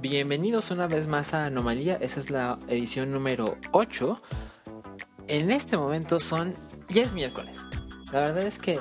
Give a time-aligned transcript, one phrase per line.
[0.00, 4.20] Bienvenidos una vez más a Anomalía, esa es la edición número 8.
[5.28, 6.54] En este momento son,
[6.88, 7.58] ya es miércoles.
[8.12, 8.80] La verdad es que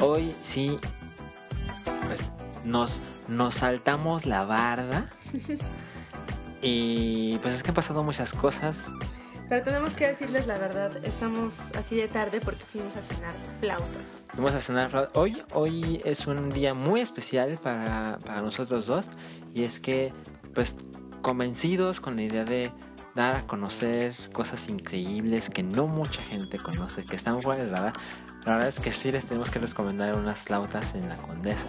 [0.00, 0.78] hoy sí
[2.06, 2.24] pues,
[2.64, 5.10] nos, nos saltamos la barda.
[6.60, 8.90] Y pues es que han pasado muchas cosas.
[9.48, 14.24] Pero tenemos que decirles la verdad, estamos así de tarde porque fuimos a cenar flautas.
[14.34, 15.16] Vamos a cenar flautas.
[15.16, 19.06] Hoy, hoy es un día muy especial para, para nosotros dos.
[19.54, 20.12] Y es que,
[20.52, 20.76] pues,
[21.22, 22.70] convencidos con la idea de
[23.14, 27.94] dar a conocer cosas increíbles que no mucha gente conoce, que están fuera del radar.
[28.44, 31.68] La verdad es que sí les tenemos que recomendar unas flautas en la Condesa,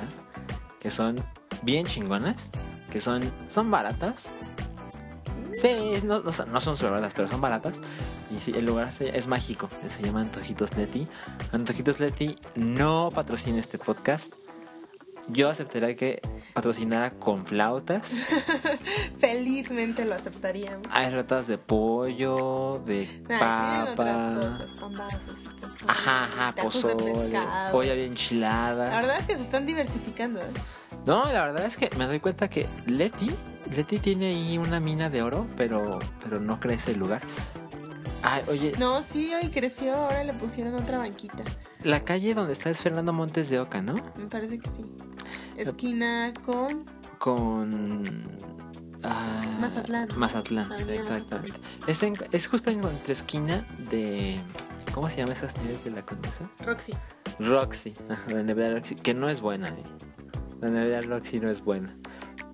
[0.80, 1.16] que son
[1.64, 2.50] bien chingonas,
[2.92, 4.32] que son, son baratas.
[5.54, 7.80] Sí, no, no, son- no son súper baratas, pero son baratas.
[8.36, 11.08] Y sí, el lugar se- es mágico, se llama Antojitos Leti.
[11.52, 14.34] Antojitos Leti no patrocina este podcast.
[15.32, 16.22] Yo aceptaría que
[16.56, 18.10] patrocinara con flautas.
[19.20, 20.88] Felizmente lo aceptaríamos.
[20.92, 24.36] Hay ratas de pollo, de Ay, tienen otras papa.
[24.42, 27.14] cosas, pambazos pozole, Ajá, ajá, pozole,
[27.72, 28.90] polla bien enchilada.
[28.90, 30.40] La verdad es que se están diversificando.
[30.40, 30.46] ¿eh?
[31.06, 33.30] No, la verdad es que me doy cuenta que Leti,
[33.76, 37.22] Leti tiene ahí una mina de oro, pero, pero no crece el lugar.
[38.24, 41.44] Ay, oye, No, sí, hoy creció, ahora le pusieron otra banquita.
[41.84, 43.94] la calle donde está es Fernando Montes de Oca, ¿no?
[44.18, 44.86] Me parece que sí.
[45.56, 46.86] Esquina con...
[47.18, 48.04] Con...
[49.04, 50.08] ah, Mazatlán.
[50.18, 51.60] Mazatlán, Avenida exactamente.
[51.88, 54.40] Es, en- es justo en entre esquina de...
[54.94, 56.50] ¿Cómo se llama esas tiendas de la Condesa?
[56.66, 56.94] Roxy.
[57.40, 59.84] Roxy, ajá, la nevera Roxy, que no es buena, eh.
[60.62, 61.96] La nevera Roxy no es buena.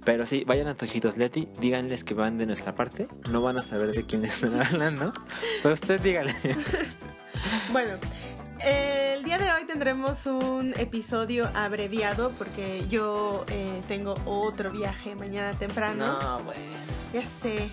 [0.05, 3.07] Pero sí, vayan a Antojitos Leti, díganles que van de nuestra parte.
[3.31, 5.11] No van a saber de quién están hablando.
[5.63, 6.35] Pero usted dígale.
[7.71, 7.97] Bueno,
[8.65, 15.51] el día de hoy tendremos un episodio abreviado porque yo eh, tengo otro viaje mañana
[15.57, 16.17] temprano.
[16.19, 16.57] No, güey.
[17.13, 17.69] Ya sé.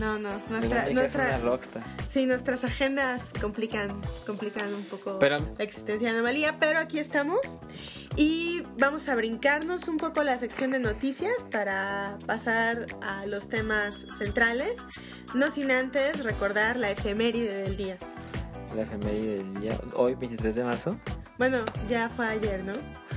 [0.00, 0.30] No, no.
[0.50, 1.82] Nuestra, es nuestra, una rockstar.
[2.10, 7.60] sí, nuestras agendas complican, complican un poco Pero- la existencia de anomalía, pero aquí estamos
[8.16, 14.04] y vamos a brincarnos un poco la sección de noticias para pasar a los temas
[14.18, 14.74] centrales,
[15.34, 17.96] no sin antes recordar la efeméride del día.
[18.74, 19.78] La efeméride del día.
[19.94, 20.96] Hoy, 23 de marzo.
[21.38, 22.72] Bueno, ya fue ayer, ¿no?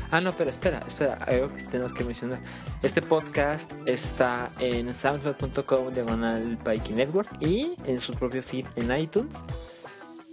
[0.09, 2.39] Ah, no, pero espera, espera, algo que tenemos que mencionar.
[2.81, 9.35] Este podcast está en soundcloud.com diagonal Pikey Network y en su propio feed en iTunes.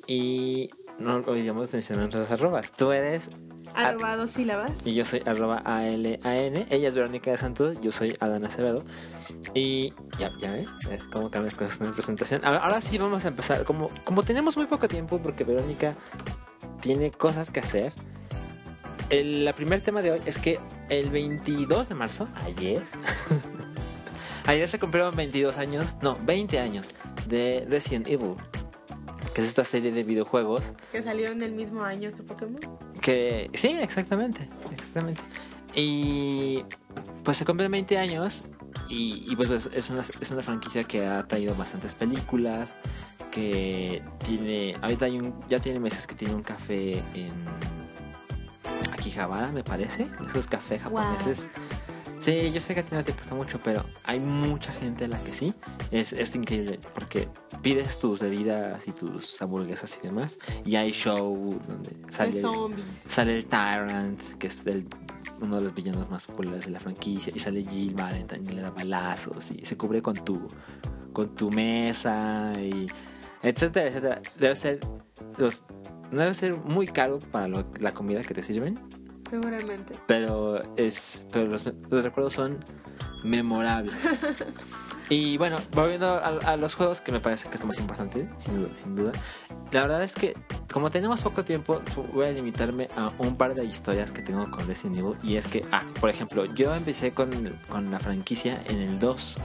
[0.07, 2.71] Y no olvidemos de mencionar nuestras arrobas.
[2.73, 3.29] Tú eres
[3.75, 4.73] Arroba dos sílabas.
[4.85, 6.67] y yo soy arroba ALAN.
[6.71, 8.85] Ella es Verónica de Santos, yo soy Adán Acevedo.
[9.53, 12.45] Y ya, ya ves, es como cambian las cosas en la presentación.
[12.45, 13.65] Ahora, ahora sí vamos a empezar.
[13.65, 15.95] Como, como tenemos muy poco tiempo, porque Verónica
[16.81, 17.93] tiene cosas que hacer.
[19.11, 22.83] El primer tema de hoy es que el 22 de marzo, ayer,
[24.47, 26.89] ayer se cumplieron 22 años, no, 20 años
[27.29, 28.35] de Resident Evil,
[29.35, 32.61] que es esta serie de videojuegos Que salió en el mismo año que Pokémon.
[33.01, 35.21] que sí, exactamente, exactamente.
[35.75, 36.65] Y
[37.25, 38.45] pues se cumplen 20 años
[38.89, 42.77] y, y, pues, pues, es, una, es una franquicia que ha traído bastantes películas,
[43.31, 47.33] que tiene, ahorita hay un, ya tiene meses que tiene un café en
[48.93, 51.49] Akihabara, me parece, esos cafés japoneses.
[52.19, 55.09] Sí, yo sé que a ti no te importa mucho, pero hay mucha gente a
[55.09, 55.53] la que sí.
[55.91, 57.29] Es, es increíble porque
[57.61, 60.39] pides tus bebidas y tus hamburguesas y demás.
[60.65, 62.89] Y hay show donde De sale, zombies.
[63.07, 64.87] sale el Tyrant, que es el-
[65.41, 67.31] uno de los villanos más populares de la franquicia.
[67.35, 69.51] Y sale Jill Valentine y le da balazos.
[69.51, 70.49] Y se cubre con tu,
[71.13, 72.53] con tu mesa.
[72.59, 72.87] Y
[73.43, 74.23] etcétera, etcétera.
[74.39, 74.81] Debe ser,
[75.37, 75.63] los,
[76.11, 78.79] no debe ser muy caro para lo- la comida que te sirven.
[79.31, 79.95] Seguramente.
[80.07, 82.59] pero es pero los, los recuerdos son
[83.25, 83.95] memorables.
[85.11, 88.27] Y bueno volviendo a, a los juegos que me parece que es lo más importante
[88.39, 89.13] sin duda, sin duda.
[89.71, 90.35] La verdad es que
[90.73, 91.83] como tenemos poco tiempo
[92.15, 95.17] voy a limitarme a un par de historias que tengo con Resident Evil.
[95.23, 97.29] Y es que ah por ejemplo yo empecé con,
[97.69, 99.37] con la franquicia en el 2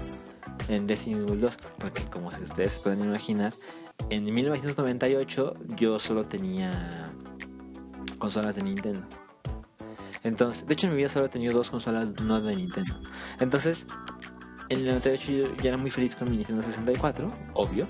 [0.70, 3.52] en Resident Evil 2 porque como ustedes pueden imaginar
[4.10, 7.12] en 1998 yo solo tenía
[8.18, 9.08] consolas de Nintendo
[10.24, 13.00] entonces, de hecho en mi vida solo he tenido dos consolas no de Nintendo.
[13.40, 13.88] Entonces,
[14.70, 17.88] en el 98 yo ya era muy feliz con mi Nintendo 64, obvio.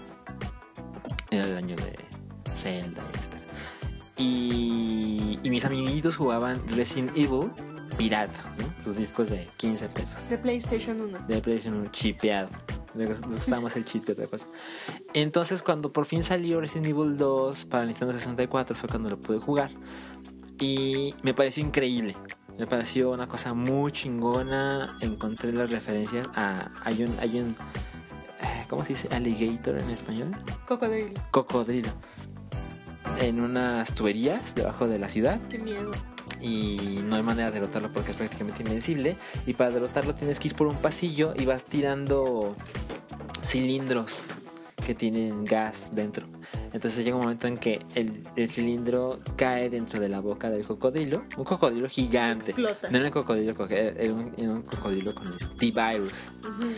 [1.31, 1.97] Era el año de
[2.55, 3.41] Zelda, etc.
[4.17, 7.51] Y, y mis amiguitos jugaban Resident Evil
[7.97, 8.83] pirata, ¿no?
[8.83, 10.29] Sus discos de 15 pesos.
[10.29, 11.19] De PlayStation 1.
[11.27, 12.49] De PlayStation 1 chipeado.
[13.07, 14.47] Les gustaba más el chip que otra cosa.
[15.13, 19.39] Entonces, cuando por fin salió Resident Evil 2 para Nintendo 64, fue cuando lo pude
[19.39, 19.71] jugar.
[20.59, 22.17] Y me pareció increíble.
[22.57, 24.97] Me pareció una cosa muy chingona.
[24.99, 26.71] Encontré las referencias a.
[26.83, 27.15] Hay un.
[27.19, 27.55] Hay un
[28.41, 29.07] eh, ¿Cómo se dice?
[29.15, 30.31] Alligator en español.
[30.67, 31.13] Cocodrilo.
[31.31, 31.89] Cocodrilo.
[33.19, 35.39] En unas tuberías debajo de la ciudad.
[35.49, 35.91] Qué miedo.
[36.41, 39.17] Y no hay manera de derrotarlo porque es prácticamente invencible.
[39.45, 42.55] Y para derrotarlo tienes que ir por un pasillo y vas tirando
[43.43, 44.23] cilindros
[44.85, 46.25] que tienen gas dentro.
[46.73, 50.65] Entonces llega un momento en que el, el cilindro cae dentro de la boca del
[50.65, 51.23] cocodrilo.
[51.37, 52.51] Un cocodrilo gigante.
[52.51, 52.89] Explota.
[52.89, 56.31] No era un cocodrilo, era un, era un cocodrilo con el T-Virus.
[56.41, 56.73] Ujú.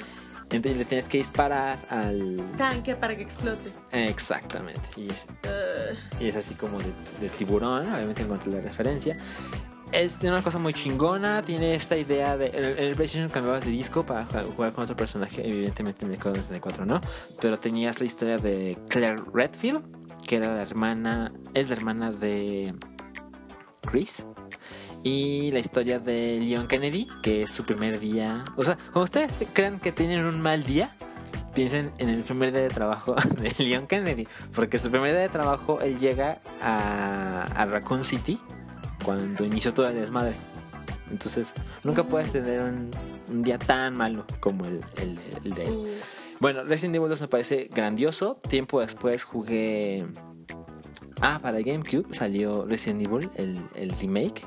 [0.52, 2.42] Entonces le tienes que disparar al...
[2.58, 3.72] Tanque para que explote.
[3.92, 4.82] Exactamente.
[4.98, 9.18] Y es, Uh, y es así como de, de tiburón, obviamente encontré la referencia.
[9.92, 12.48] Es una cosa muy chingona, tiene esta idea de...
[12.48, 16.12] En el, en el PlayStation cambiabas de disco para jugar- con otro personaje, evidentemente en
[16.14, 17.02] el Commodore 64 no,
[17.42, 19.84] pero tenías la historia de Claire Redfield,
[20.26, 22.74] que era la hermana, es la hermana de
[23.82, 24.26] Chris.
[25.04, 28.44] Y la historia de Leon Kennedy, que es su primer día.
[28.56, 30.92] O sea, cuando ustedes crean que tienen un mal día,
[31.56, 34.28] piensen en el primer día de trabajo de Leon Kennedy.
[34.54, 38.40] Porque su primer día de trabajo, él llega a, a Raccoon City
[39.04, 40.34] cuando inició todo el desmadre.
[41.10, 42.92] Entonces, nunca puedes tener un,
[43.28, 45.72] un día tan malo como el, el- el de él.
[45.74, 45.88] uh,
[46.40, 48.36] Bueno, Resident Evil 2 me parece grandioso.
[48.48, 50.06] Tiempo después jugué.
[51.22, 54.46] Ah, para GameCube salió Resident Evil, el, el remake.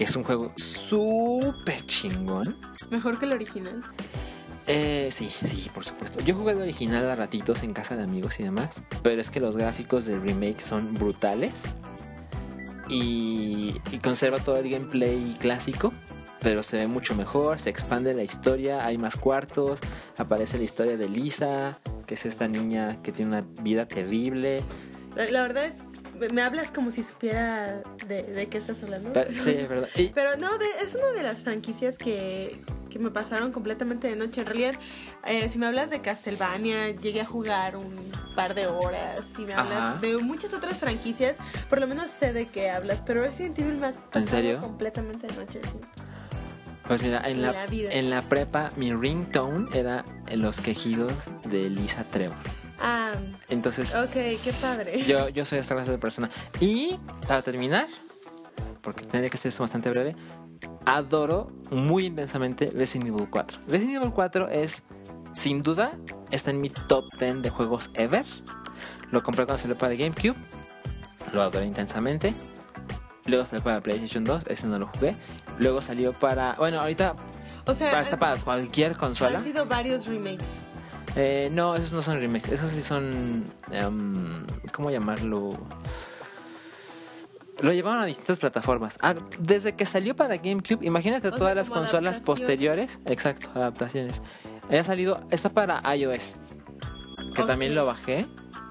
[0.00, 2.56] Que es un juego súper chingón.
[2.88, 3.82] mejor que el original.
[4.66, 6.24] Eh, sí, sí, por supuesto.
[6.24, 8.82] Yo jugué el original a ratitos en casa de amigos y demás.
[9.02, 11.74] Pero es que los gráficos del remake son brutales.
[12.88, 15.92] Y, y conserva todo el gameplay clásico.
[16.40, 19.80] Pero se ve mucho mejor, se expande la historia, hay más cuartos,
[20.16, 24.62] aparece la historia de Lisa, que es esta niña que tiene una vida terrible.
[25.14, 25.82] La, la verdad es,
[26.28, 29.12] me- hablas como si supiera de, de qué estás hablando.
[29.32, 29.88] Sí, es verdad.
[29.96, 34.16] Y- Pero no, de- es una de las franquicias que, que me pasaron completamente de
[34.16, 34.40] noche.
[34.42, 34.74] En realidad,
[35.26, 37.94] eh, si me hablas de Castlevania, llegué a jugar un
[38.36, 39.20] par de horas.
[39.34, 39.98] Si me hablas Ajá.
[40.00, 41.36] de muchas otras franquicias,
[41.68, 43.02] por lo menos sé de qué hablas.
[43.06, 44.58] Pero Resident Evil me ha pasado serio?
[44.60, 45.78] completamente de noche, sí.
[46.86, 51.12] Pues mira, en la, La en la prepa mi ringtone era en los quejidos
[51.44, 52.36] de Lisa Trevor.
[52.80, 53.12] Ah,
[53.48, 55.04] Entonces, ok, qué padre.
[55.04, 56.30] yo, yo soy esta clase de persona.
[56.60, 56.98] Y
[57.28, 57.86] para terminar,
[58.80, 60.16] porque tendría que ser bastante breve,
[60.86, 63.60] adoro muy intensamente Resident Evil 4.
[63.68, 64.82] Resident Evil 4 es,
[65.34, 65.92] sin duda,
[66.30, 68.24] está en mi top 10 de juegos ever.
[69.10, 70.36] Lo compré cuando salió para GameCube.
[71.32, 72.34] Lo adoré intensamente.
[73.26, 75.16] Luego salió para PlayStation 2, ese no lo jugué.
[75.58, 76.54] Luego salió para...
[76.54, 77.14] Bueno, ahorita
[77.66, 79.38] o sea, está para cualquier consola.
[79.38, 80.58] han sido varios remakes.
[81.16, 83.44] Eh, no, esos no son remakes, esos sí son...
[83.72, 85.50] em, ¿Cómo llamarlo?
[87.60, 88.96] Lo llevaron a distintas plataformas.
[89.02, 93.00] Ah, desde que salió para GameCube, imagínate O sea, todas las consolas posteriores.
[93.06, 94.22] Exacto, adaptaciones.
[94.70, 96.36] Ha salido, está para iOS,
[97.34, 98.26] que también lo bajé.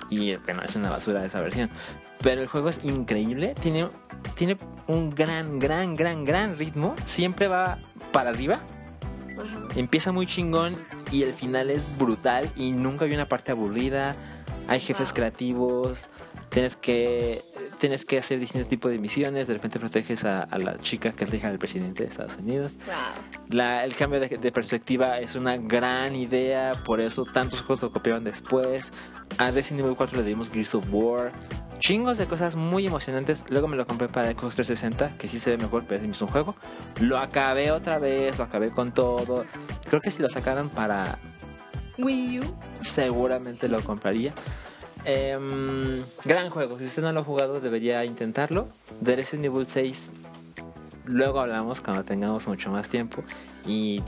[0.09, 1.69] Y bueno, es una basura esa versión.
[2.21, 3.87] Pero el juego es increíble, tiene,
[4.35, 4.57] tiene
[4.87, 6.95] un gran, gran, gran, gran ritmo.
[7.05, 7.77] Siempre va
[8.11, 8.61] para arriba.
[9.37, 9.67] Ajá.
[9.75, 10.75] Empieza muy chingón
[11.11, 14.15] y el final es brutal y nunca hay una parte aburrida.
[14.67, 15.15] Hay jefes Wow.
[15.15, 16.05] creativos.
[16.49, 17.41] Tienes que
[17.79, 19.47] tienes que hacer distintos tipos de misiones.
[19.47, 22.37] De repente proteges a, a la chica que es la hija del presidente de Estados
[22.37, 22.75] Unidos.
[22.85, 22.95] Wow.
[23.49, 26.73] La- el cambio de, de perspectiva es una gran idea.
[26.85, 28.91] Por eso tantos juegos lo copiaron después.
[29.37, 31.31] A Resident Evil 4 le dimos Gears of War.
[31.79, 33.45] Chingos de cosas muy emocionantes.
[33.49, 36.27] Luego me lo compré para Xbox 360, que sí se ve mejor, pero es mismo
[36.27, 36.55] juego.
[36.99, 39.45] Lo acabé otra vez, lo acabé con todo.
[39.87, 41.17] Creo que si lo sacaran para
[41.97, 42.55] Wii U.
[42.81, 44.33] seguramente lo compraría.
[45.05, 48.67] Em, gran juego, si usted no lo ha jugado debería intentarlo.
[48.99, 50.11] De Resident Evil 6
[51.09, 53.23] luego hablamos cuando tengamos mucho más tiempo
[53.65, 54.01] y,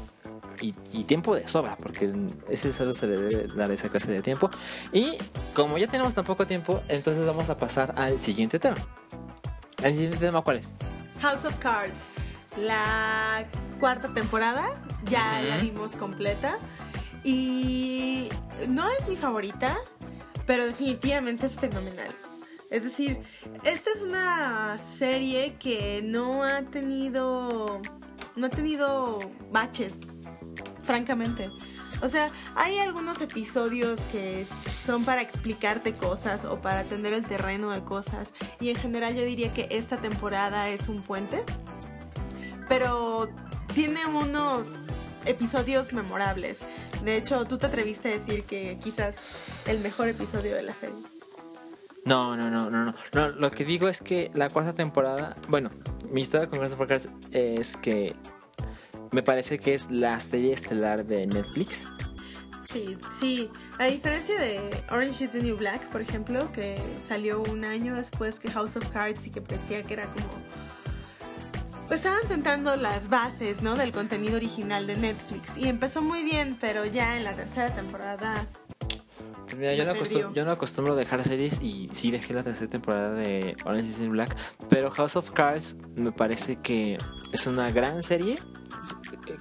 [0.62, 2.14] y- y tiempo de sobra, porque
[2.50, 4.50] ese solo se le debe dar esa clase de tiempo.
[4.94, 5.18] Y
[5.54, 8.78] como ya tenemos tan poco tiempo, entonces vamos a pasar al siguiente tema.
[9.84, 10.76] ¿El siguiente tema cuál es?
[11.22, 12.00] House of Cards.
[12.58, 13.46] La
[13.80, 15.50] cuarta temporada ya Ujú.
[15.50, 16.58] la vimos completa.
[17.24, 18.30] Y
[18.68, 19.78] no es mi favorita,
[20.46, 22.10] pero definitivamente es fenomenal.
[22.70, 23.22] Es decir,
[23.64, 27.82] esta es una serie que no ha tenido.
[28.36, 29.20] No ha tenido
[29.52, 29.94] baches,
[30.84, 31.50] francamente.
[32.02, 34.48] O sea, hay algunos episodios que
[34.86, 38.34] son para explicarte cosas o para atender el terreno de cosas.
[38.60, 41.44] Y en general yo diría que esta temporada es un puente.
[42.68, 43.30] Pero
[43.74, 44.68] tiene unos
[45.26, 46.62] episodios memorables.
[47.04, 49.16] De hecho, tú te atreviste a decir que quizás
[49.68, 50.96] el mejor episodio de la serie.
[52.06, 53.30] No, no, no, no, no.
[53.30, 55.70] Lo que digo es que la cuarta temporada, bueno,
[56.10, 58.16] mi historia con House of Cards es que
[59.12, 61.88] me parece que es la serie estelar de Netflix.
[62.72, 63.50] Sí, sí.
[63.80, 66.78] A diferencia de Orange is the New Black, por ejemplo, que
[67.08, 70.30] salió un año después que House of Cards y que parecía que era como...
[71.88, 73.76] Pues estaban sentando las bases, ¿no?
[73.76, 75.58] Del contenido original de Netflix.
[75.58, 78.48] Y empezó muy bien, pero ya en la tercera temporada...
[79.44, 82.70] Pues mira, yo no, acostumbro, yo no acostumbro dejar series y sí dejé la tercera
[82.70, 84.38] temporada de Orange is the New Black,
[84.70, 86.98] pero House of Cards me parece que
[87.34, 88.38] es una gran serie,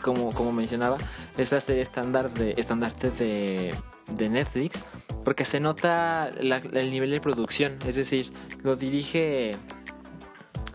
[0.03, 0.97] como, como mencionaba,
[1.37, 3.75] es la serie estándar de, estandarte de,
[4.13, 4.81] de Netflix,
[5.25, 8.33] porque se nota la- el nivel de producción, es decir,
[8.63, 9.57] lo dirige...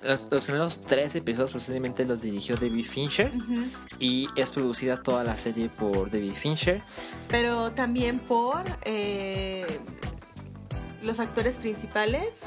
[0.04, 3.64] Los, los primeros tres episodios posiblemente los dirigió David Fincher Ujú.
[3.98, 6.84] y es producida toda la serie por David Fincher.
[7.28, 9.66] Pero también por eh,
[11.02, 12.42] los actores principales,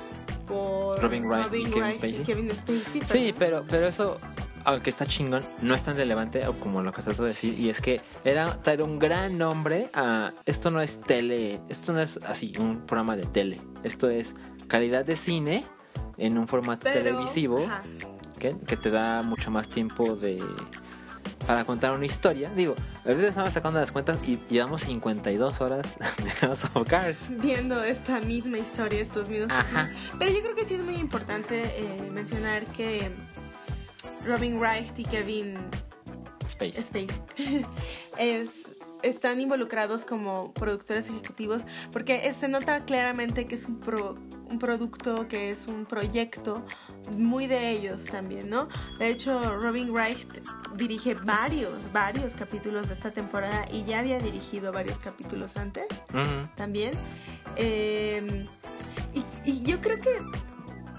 [0.47, 2.25] por Robin Wright y Kevin Wright Spacey.
[2.25, 4.19] Kevin Spacey, Sí, pero, pero eso,
[4.69, 7.59] aunque está chingón, no es tan relevante como lo que trato de decir.
[7.59, 10.33] Y es que era traer un gran nombre a.
[10.45, 13.61] Esto no es tele, esto no es así, un programa de tele.
[13.83, 14.35] Esto es
[14.67, 15.65] calidad de cine
[16.19, 17.83] en un formato Pero, televisivo ajá.
[18.39, 20.43] que, que te da mucho más tiempo de.
[21.47, 22.51] Para contar una historia.
[22.55, 22.75] Digo,
[23.07, 27.31] ahorita estamos sacando las cuentas y llevamos 52 horas de House of Cards.
[27.41, 29.91] viendo esta misma historia, estos mismos Ajá.
[30.19, 33.11] Pero yo creo que sí es muy importante eh, mencionar que
[34.27, 35.55] Robin Wright y Kevin
[36.47, 37.07] Space.
[38.19, 38.69] Es,
[39.03, 44.17] están involucrados como productores ejecutivos porque se nota claramente que es un, pro-
[44.51, 46.65] un producto, que es un proyecto
[47.17, 48.67] muy de ellos también, ¿no?
[48.99, 50.19] De hecho, Robin Wright
[50.75, 55.87] dirige varios, varios capítulos de esta temporada y ya había dirigido varios capítulos antes
[56.57, 56.91] también.
[57.55, 58.47] Eh,
[59.15, 60.11] y, y yo creo que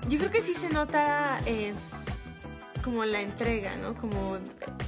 [0.08, 1.74] yo creo que sí se nota eh,
[2.80, 3.96] como la entrega, ¿no?
[3.96, 4.38] Como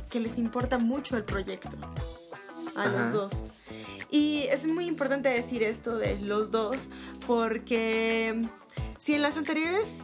[0.09, 1.77] que les importa mucho el proyecto
[2.75, 2.89] a Ajá.
[2.91, 3.47] los dos.
[4.09, 6.89] Y es muy importante decir esto de los dos
[7.25, 8.41] porque
[8.99, 9.95] si en las anteriores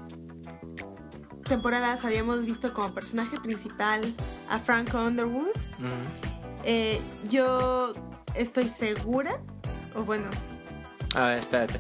[1.44, 4.01] temporadas habíamos visto como personaje principal
[4.50, 5.50] a Frank Underwood,
[6.63, 7.94] eh, yo
[8.36, 9.39] estoy segura,
[9.96, 10.25] o bueno,
[11.15, 11.79] A ver, espérate.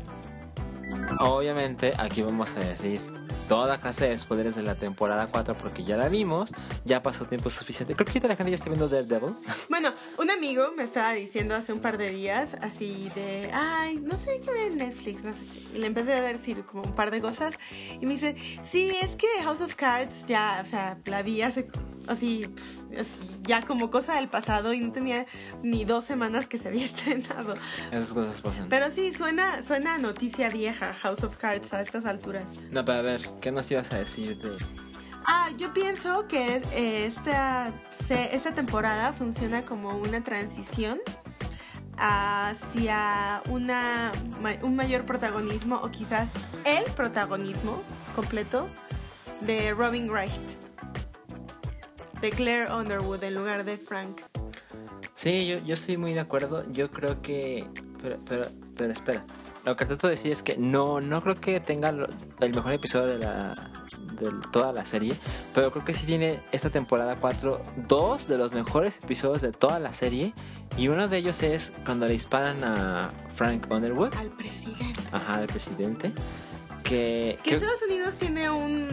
[1.19, 2.99] Obviamente, aquí vamos a decir
[3.47, 6.51] toda clase de spoilers de la temporada 4 porque ya la vimos,
[6.83, 7.95] ya pasó tiempo suficiente.
[7.95, 9.35] Creo que la gente ya está viendo Daredevil.
[9.69, 14.17] Bueno, un amigo me estaba diciendo hace un par de días, así de, ay, no
[14.17, 15.43] sé qué ver en Netflix, no sé.
[15.73, 17.57] Y le empecé a decir como un par de cosas.
[17.99, 18.35] Y me dice,
[18.69, 21.69] sí, es que House of Cards ya, o sea, la vi hace,
[22.07, 22.45] así,
[22.97, 25.25] así, ya como cosa del pasado y no tenía
[25.63, 27.55] ni dos semanas que se había estrenado.
[27.91, 28.69] Esas cosas pasan.
[28.69, 32.49] Pero sí, suena, suena a noticia vieja House of Cards a estas alturas.
[32.71, 34.57] No, pero a ver, ¿qué nos ibas a decir de...?
[35.29, 37.73] Ah, yo pienso que eh, esta,
[38.09, 40.99] esta temporada funciona como una transición
[41.97, 44.11] hacia una,
[44.61, 46.29] un mayor protagonismo o quizás
[46.63, 47.81] el protagonismo
[48.15, 48.69] completo
[49.41, 50.66] de Robin Wright.
[52.21, 54.21] De Claire Underwood en lugar de Frank.
[55.15, 56.69] Sí, yo, yo estoy muy de acuerdo.
[56.71, 57.67] Yo creo que...
[58.01, 59.25] Pero, pero, pero espera.
[59.65, 63.07] Lo que trato de decir es que no, no creo que tenga el mejor episodio
[63.07, 63.73] de la
[64.19, 65.13] de toda la serie,
[65.53, 69.79] pero creo que sí tiene esta temporada 4 dos de los mejores episodios de toda
[69.79, 70.33] la serie
[70.75, 74.99] y uno de ellos es cuando le disparan a Frank Underwood, Al presidente.
[75.11, 76.13] ajá, el presidente,
[76.83, 78.87] que, Que que- Estados Unidos tiene un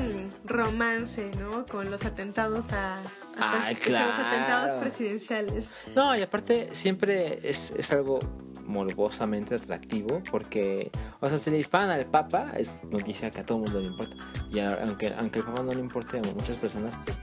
[0.44, 1.64] romance, ¿no?
[1.66, 2.98] Con los atentados a...
[3.38, 4.28] a Ay, pres- con los claro.
[4.28, 5.68] atentados presidenciales.
[5.94, 8.18] No, y aparte siempre es, es algo
[8.66, 13.58] morbosamente atractivo porque, o sea, si le disparan al Papa es noticia que a todo
[13.58, 14.16] mundo le importa.
[14.50, 17.18] Y aunque, aunque el Papa no le importe a muchas personas, pues,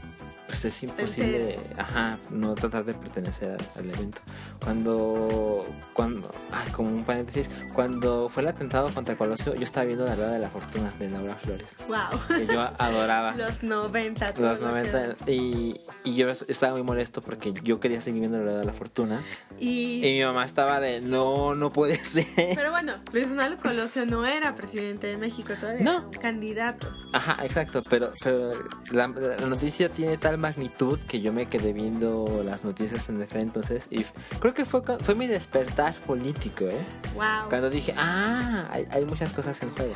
[0.52, 4.22] pues es imposible, ajá, no tratar de pertenecer al, al evento.
[4.64, 10.06] Cuando, cuando, ay, como un paréntesis, cuando fue el atentado contra Colosio, yo estaba viendo
[10.06, 12.38] la rueda de la fortuna de Laura Flores, Wow.
[12.38, 13.36] que yo adoraba.
[13.38, 14.34] Los 90.
[14.34, 15.16] todo Los lo que 90 da.
[15.32, 18.74] y, y yo estaba muy molesto porque yo quería seguir viendo la rueda de la
[18.74, 19.24] fortuna
[19.60, 22.26] Y, y mi mamá estaba de no, no puede ser.
[22.56, 25.84] pero bueno, Luis Donaldo Colosio no era presidente de México todavía.
[25.84, 25.92] No.
[25.98, 26.88] era un candidato.
[27.14, 28.52] Ajá, exacto, pero, pero
[28.92, 33.42] la, la noticia tiene tal magnitud que yo me quedé viendo las noticias en aquel
[33.42, 34.04] entonces y
[34.40, 36.82] creo que fue, fue mi despertar político, ¿eh?
[37.16, 37.50] Wow.
[37.50, 39.94] Cuando dije, ah, hay, hay muchas cosas en juego.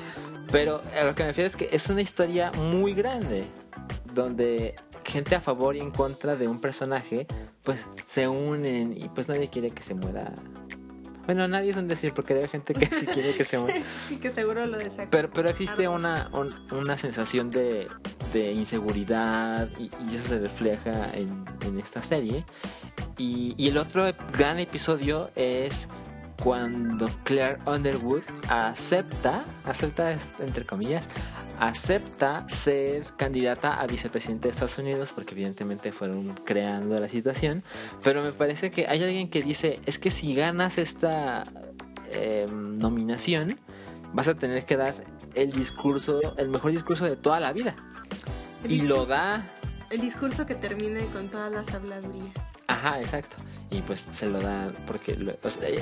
[0.51, 3.45] Pero a lo que me refiero es que es una historia muy grande,
[4.13, 7.27] donde gente a favor y en contra de un personaje,
[7.63, 10.33] pues se unen y pues nadie quiere que se muera
[11.25, 13.81] Bueno, nadie es un decir porque hay gente que sí quiere que se muera.
[14.09, 15.07] sí, que seguro lo desea.
[15.09, 17.87] Pero, pero existe una, un- una sensación de,
[18.33, 22.45] de inseguridad y, y eso se refleja en, en esta serie.
[23.17, 25.89] Y, y el otro gran episodio es
[26.43, 31.07] cuando Claire Underwood acepta, acepta entre comillas,
[31.59, 37.63] acepta ser candidata a vicepresidente de Estados Unidos porque evidentemente fueron creando la situación.
[38.03, 41.43] Pero me parece que hay alguien que dice, es que si ganas esta
[42.11, 43.57] eh, nominación,
[44.13, 44.93] vas a tener que dar
[45.33, 47.75] el discurso, el mejor discurso de toda la vida.
[48.63, 49.43] El Y lo discurso- da,
[49.89, 52.31] El discurso que termine con todas las habladurías.
[52.67, 53.35] Ajá, exacto.
[53.71, 55.17] Y pues se lo da porque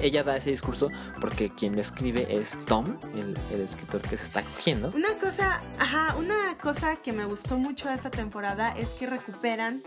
[0.01, 4.25] ella da ese discurso porque quien lo escribe es Tom, el, el escritor que se
[4.25, 4.91] está cogiendo.
[4.95, 9.83] Una cosa, ajá, una cosa que me gustó mucho esta temporada es que recuperan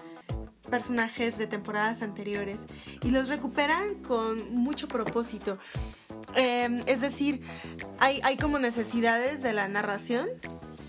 [0.67, 2.61] personajes de temporadas anteriores
[3.03, 5.59] y los recuperan con mucho propósito.
[6.35, 7.41] Eh, es decir,
[7.99, 10.29] hay, hay como necesidades de la narración,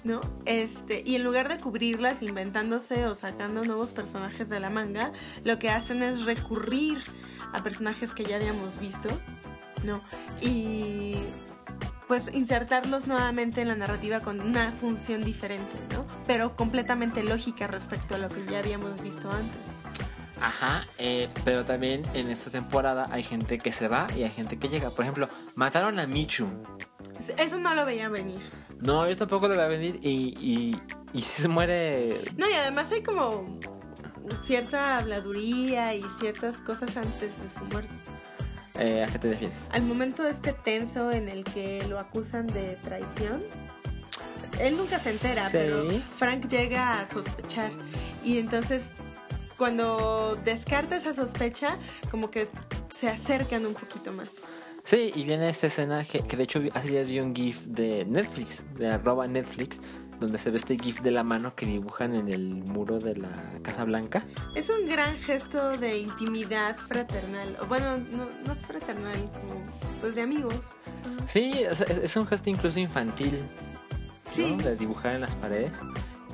[0.08, 0.22] ¿no?
[0.46, 5.12] Este, y en lugar de cubrirlas inventándose o sacando nuevos personajes de la manga,
[5.44, 7.04] lo que hacen es recurrir
[7.54, 9.10] a personajes que ya habíamos visto,
[9.84, 10.02] ¿no?
[10.42, 11.16] Y
[12.08, 16.06] pues insertarlos nuevamente en la narrativa con una función diferente, ¿no?
[16.26, 19.60] Pero completamente lógica respecto a lo que ya habíamos visto antes.
[20.40, 24.58] Ajá, eh, pero también en esta temporada hay gente que se va y hay gente
[24.58, 24.90] que llega.
[24.90, 26.48] Por ejemplo, mataron a Michu.
[27.38, 28.42] Eso no lo veía venir.
[28.80, 30.82] No, yo tampoco le voy a venir y, y,
[31.14, 32.22] y si se muere...
[32.38, 33.60] No, y además hay como
[34.46, 37.90] cierta habladuría y ciertas cosas antes de su muerte.
[38.76, 39.58] eh, ¿A qué te refieres?
[39.72, 43.44] Al momento este tenso en el que lo acusan de traición,
[44.60, 45.58] él nunca se entera, Sí.
[45.58, 47.72] pero Frank llega a sospechar.
[48.24, 48.84] Y entonces,
[49.58, 51.78] cuando descarta esa sospecha,
[52.12, 52.48] como que
[53.00, 54.30] se acercan un poquito más.
[54.88, 58.06] Sí, y viene esta escena que, que de hecho hace días vi un GIF de
[58.06, 59.82] Netflix, de arroba Netflix,
[60.18, 63.60] donde se ve este GIF de la mano que dibujan en el muro de la
[63.64, 64.24] Casa Blanca.
[64.56, 67.58] Es un gran gesto de intimidad fraternal.
[67.62, 69.62] O bueno, no, no fraternal, como
[70.00, 70.72] pues de amigos.
[71.28, 73.40] Sí, es, es- es un gesto incluso infantil,
[74.34, 74.52] Sí.
[74.58, 74.64] ¿no?
[74.64, 75.80] De dibujar en las paredes.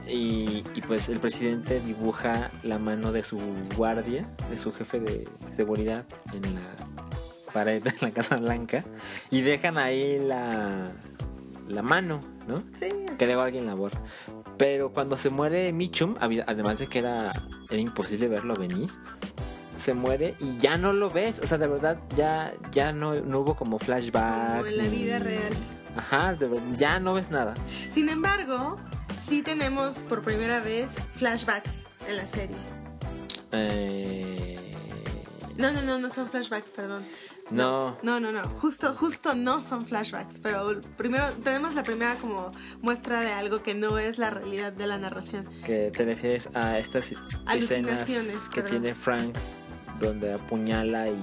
[0.08, 3.40] Y, y pues el presidente dibuja la mano de su
[3.76, 6.62] guardia, de su jefe de seguridad en la
[7.54, 8.84] pared de la Casa Blanca.
[9.32, 10.86] Y dejan ahí la,
[11.68, 12.58] la mano, ¿no?
[12.78, 14.00] Sí, que luego alguien la borra.
[14.58, 17.32] Pero cuando se muere Michum, además de que era,
[17.70, 18.90] era imposible verlo venir,
[19.78, 21.40] se muere y ya no lo ves.
[21.40, 24.58] O sea, de verdad, ya, ya no, no hubo como flashback.
[24.58, 25.54] Como en la ni- vida real.
[25.96, 27.54] Ajá, de ya no ves nada.
[27.92, 28.78] Sin embargo,
[29.28, 32.56] sí tenemos por primera vez flashbacks en la serie.
[33.52, 34.58] Eh,
[35.58, 37.04] No, no, no, no son flashbacks, perdón.
[37.50, 37.98] No.
[38.04, 38.44] No, no, no.
[38.60, 40.40] Justo, justo no son flashbacks.
[40.40, 42.52] Pero primero tenemos la primera como
[42.82, 45.48] muestra de algo que no es la realidad de la narración.
[45.66, 47.14] Que te refieres a estas
[47.54, 48.10] escenas
[48.50, 48.82] que perdón.
[48.82, 49.36] tiene Frank
[50.00, 51.20] donde apuñala y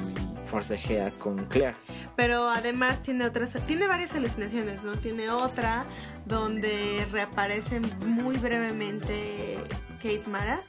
[0.46, 1.76] forcejea con Claire.
[2.16, 4.92] Pero además tiene otras, tiene varias alucinaciones, ¿no?
[4.92, 5.84] Tiene otra
[6.26, 9.58] donde reaparece muy brevemente
[9.98, 10.60] Kate Mara.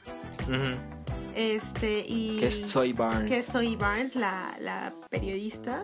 [0.48, 0.91] Ujú.
[1.34, 2.36] Este, y.
[2.38, 3.28] Que es Soy Barnes.
[3.30, 5.80] que es Zoe Barnes, la, la periodista,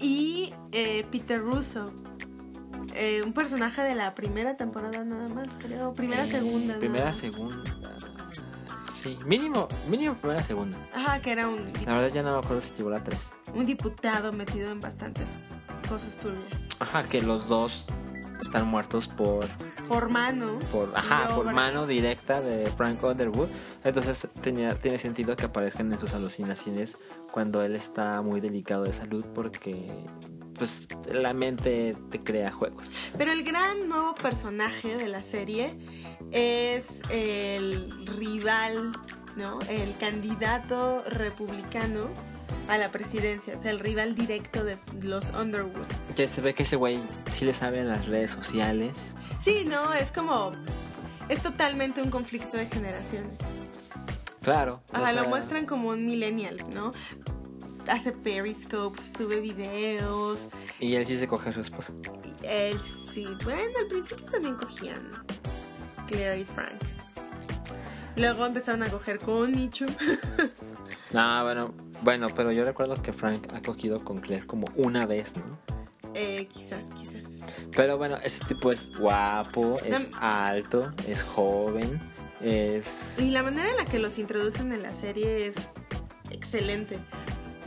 [0.00, 1.92] y eh, Peter Russo,
[2.94, 6.78] eh, un personaje de la primera temporada nada más, creo, primera, Eh, segunda.
[6.78, 7.62] Primera, segunda.
[8.92, 10.78] Sí, mínimo, mínimo primera, segunda.
[10.94, 13.32] Ajá, que era un, La verdad ya no me acuerdo si llegó la 3.
[13.54, 15.38] un diputado metido en bastantes
[15.88, 16.44] cosas turbias.
[16.80, 17.84] Ajá, que los dos
[18.40, 19.46] están muertos por,
[19.88, 20.58] Por mano.
[20.72, 23.48] por, ajá, por mano directa de Frank Underwood.
[23.84, 26.96] Entonces tenía, tiene sentido que aparezcan en sus alucinaciones
[27.30, 29.86] cuando él está muy delicado de salud porque
[30.54, 32.90] pues la mente te crea juegos.
[33.18, 35.76] Pero el gran nuevo personaje de la serie
[36.30, 38.92] es el rival,
[39.36, 39.58] ¿no?
[39.68, 42.08] El candidato republicano
[42.68, 45.86] a la presidencia, o sea, el rival directo de los Underwood.
[46.14, 47.00] Que se ve que ese güey
[47.32, 49.14] sí le sabe en las redes sociales.
[49.42, 50.52] Sí, no, es como.
[51.28, 53.38] Es totalmente un conflicto de generaciones.
[54.42, 54.80] Claro.
[54.92, 56.92] o Ajá, lo sea, muestran como un millennial, ¿no?
[57.88, 60.46] Hace periscopes, sube videos.
[60.78, 61.92] Y él sí se coge a su esposa.
[62.42, 62.78] Él
[63.12, 65.24] sí, bueno, al principio también cogían
[66.06, 66.74] Claire y Frank.
[68.16, 69.86] Luego empezaron a coger con Michu.
[71.12, 75.32] No, bueno, bueno, pero yo recuerdo que Frank ha cogido con Claire como una vez,
[75.36, 75.58] ¿no?
[76.14, 77.22] Eh, quizás, quizás.
[77.74, 82.00] Pero bueno, ese tipo es guapo, es alto, es joven,
[82.40, 83.16] es...
[83.18, 85.56] Y la manera en la que los introducen en la serie es
[86.30, 86.98] excelente.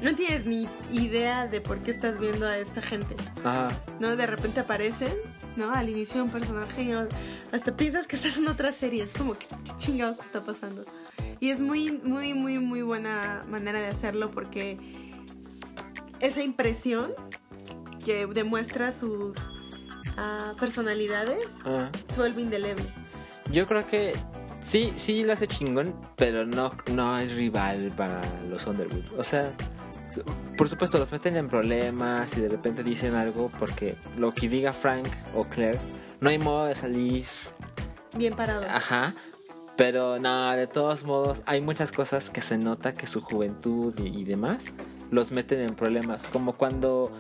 [0.02, 3.16] no tienes ni idea de por qué estás viendo a esta gente.
[3.44, 3.70] Ajá.
[4.00, 4.16] ¿No?
[4.16, 5.14] De repente aparecen,
[5.56, 5.72] ¿no?
[5.74, 6.94] Al inicio de un personaje y
[7.52, 9.04] hasta piensas que estás en otra serie.
[9.04, 10.86] Es como, ¿qué, qué chingados está pasando?
[11.40, 14.78] Y es muy, muy, muy, muy buena manera de hacerlo porque
[16.20, 17.14] esa impresión
[18.04, 19.38] que demuestra sus
[20.18, 21.92] ah, personalidades Ajá.
[22.14, 22.86] se vuelve indeleble.
[23.52, 24.14] Yo creo que
[24.62, 29.06] sí, sí lo hace chingón, pero no, no es rival para los Underwood.
[29.18, 29.52] O sea,
[30.58, 34.74] por supuesto los meten en problemas y de repente dicen algo porque lo que diga
[34.74, 35.80] Frank o Claire,
[36.20, 37.26] no hay modo de salir.
[38.18, 38.66] Bien parado.
[38.70, 39.14] Ajá.
[39.80, 44.08] Pero no, de todos modos, hay muchas cosas que se nota que su juventud y,
[44.10, 44.66] y demás
[45.10, 46.22] los meten en problemas.
[46.34, 47.14] Como cuando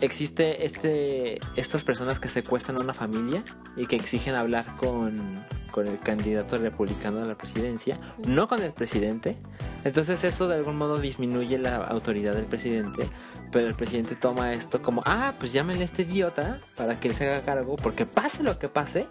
[0.00, 3.44] existe este estas personas que secuestran a una familia
[3.76, 8.72] y que exigen hablar con, con el candidato republicano a la presidencia, no con el
[8.72, 9.38] presidente.
[9.84, 13.08] Entonces eso de algún modo disminuye la autoridad del presidente,
[13.52, 17.14] pero el presidente toma esto como, ah, pues llámenle a este idiota para que él
[17.14, 19.06] se haga cargo, porque pase lo que pase,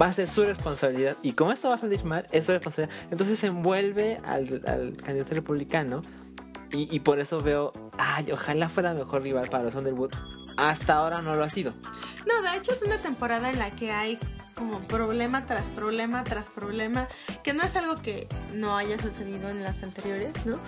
[0.00, 1.16] va a ser su responsabilidad.
[1.22, 2.96] Y como esto va a salir mal, es su responsabilidad.
[3.10, 6.02] Entonces se envuelve al, al candidato republicano
[6.72, 10.12] y, y por eso veo, ay, ojalá fuera mejor rival para los Underwood.
[10.56, 11.74] Hasta ahora no lo ha sido.
[12.26, 14.18] No, de hecho es una temporada en la que hay
[14.56, 17.08] como problema tras problema tras problema,
[17.44, 20.58] que no es algo que no haya sucedido en las anteriores, ¿no?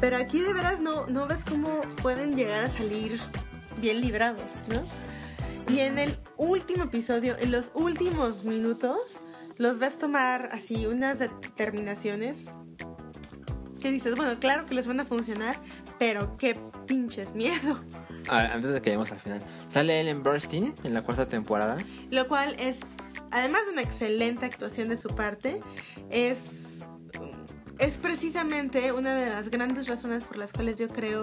[0.00, 3.20] Pero aquí de veras no, no ves cómo pueden llegar a salir
[3.80, 4.82] bien librados, ¿no?
[5.68, 9.18] Y en el último episodio, en los últimos minutos,
[9.56, 12.50] los ves tomar así unas determinaciones
[13.80, 15.56] que dices, bueno, claro que les van a funcionar,
[15.98, 17.80] pero qué pinches miedo.
[18.28, 21.76] A ver, antes de que lleguemos al final, sale Ellen Burstyn en la cuarta temporada.
[22.10, 22.80] Lo cual es,
[23.30, 25.60] además de una excelente actuación de su parte,
[26.10, 26.86] es,
[27.78, 31.22] es precisamente una de las grandes razones por las cuales yo creo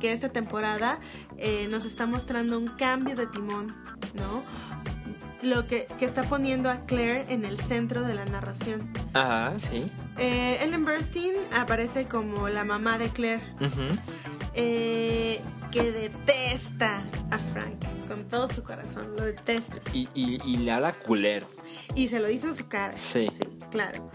[0.00, 0.98] que esta temporada
[1.38, 3.74] eh, nos está mostrando un cambio de timón,
[4.14, 4.42] ¿no?
[5.42, 8.90] Lo que, que está poniendo a Claire en el centro de la narración.
[9.12, 9.90] Ajá, sí.
[10.18, 13.44] Eh, Ellen Burstyn aparece como la mamá de Claire,
[14.54, 19.76] eh, que detesta a Frank con todo su corazón, lo detesta.
[19.92, 21.46] y, y, y le habla culero.
[21.94, 22.96] Y se lo dice en su cara.
[22.96, 23.28] Sí.
[23.70, 24.10] claro.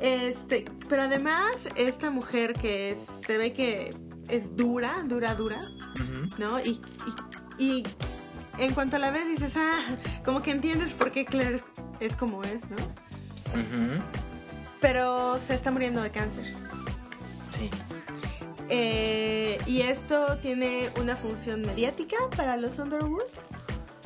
[0.00, 3.94] Este, pero además, esta mujer que es- se ve que
[4.28, 5.60] es dura, dura, dura.
[6.38, 6.58] ¿no?
[6.60, 6.80] Y,
[7.58, 7.82] y, y
[8.58, 9.78] en cuanto la ves dices, ah,
[10.24, 11.62] como que entiendes por qué Claire
[12.00, 12.76] es, como es, ¿no?
[14.80, 16.54] Pero se está muriendo de cáncer.
[17.50, 17.70] Sí.
[18.68, 23.22] Eh, y esto tiene una función mediática para los Underwood.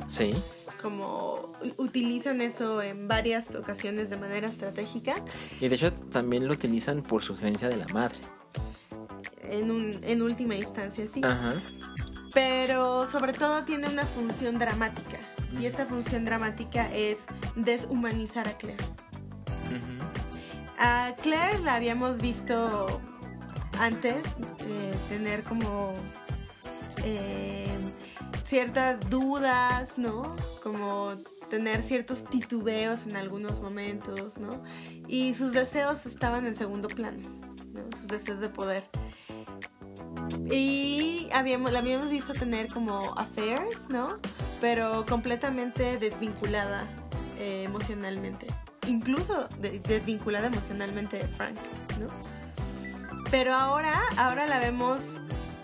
[0.07, 0.35] Sí.
[0.81, 5.13] Como utilizan eso en varias ocasiones de manera estratégica.
[5.59, 8.17] Y de hecho también lo utilizan por sugerencia de la madre.
[9.43, 11.21] En, un, en última instancia, sí.
[11.23, 11.55] Ajá.
[12.33, 15.17] Pero sobre todo tiene una función dramática.
[15.59, 18.83] Y esta función dramática es deshumanizar a Claire.
[20.77, 23.01] A Claire la habíamos visto
[23.79, 24.15] antes
[24.59, 25.93] eh, tener como
[27.03, 27.65] eh,
[28.49, 30.35] ciertas dudas, ¿no?
[30.63, 31.11] Como
[31.51, 34.63] tener ciertos titubeos en algunos momentos, ¿no?
[35.07, 37.19] Y sus deseos estaban en segundo plano,
[37.73, 37.81] ¿no?
[37.97, 38.85] Sus deseos de poder.
[40.51, 44.17] Y habíamos, la habíamos visto tener como affairs, ¿no?
[44.59, 46.87] Pero completamente desvinculada
[47.37, 48.47] eh, emocionalmente.
[48.87, 51.55] Incluso de- desvinculada emocionalmente de Frank,
[51.99, 52.07] ¿no?
[53.29, 55.01] Pero ahora, ahora la vemos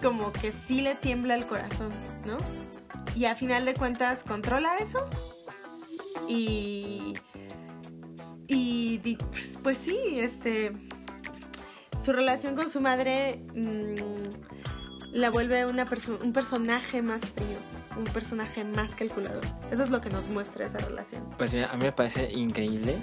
[0.03, 1.91] como que sí le tiembla el corazón,
[2.25, 2.37] ¿no?
[3.15, 4.99] Y a final de cuentas controla eso.
[6.27, 7.13] Y.
[8.47, 9.17] Y
[9.63, 10.71] pues sí, este.
[12.03, 17.57] Su relación con su madre mm, la vuelve una perso- un personaje más frío,
[17.97, 19.43] un personaje más calculador.
[19.71, 21.23] Eso es lo que nos muestra esa relación.
[21.37, 23.01] Pues mira, a mí me parece increíble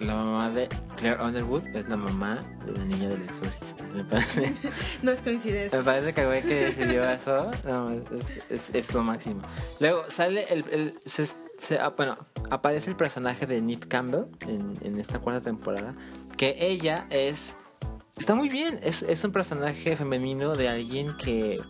[0.00, 3.84] la mamá de Claire Underwood es la mamá de la niña del exorcista.
[3.94, 4.54] Me parece,
[5.02, 5.78] No es coincidencia.
[5.78, 9.42] me parece que el güey que decidió eso no, es, es- es lo máximo.
[9.80, 10.64] Luego sale el...
[10.70, 11.26] el- se-
[11.58, 12.16] se- ah, bueno,
[12.50, 15.94] aparece el personaje de Neve Campbell en, en esta cuarta temporada.
[16.36, 17.56] Que ella es...
[18.16, 18.78] Está muy bien.
[18.82, 21.60] Es, es un personaje femenino de alguien que...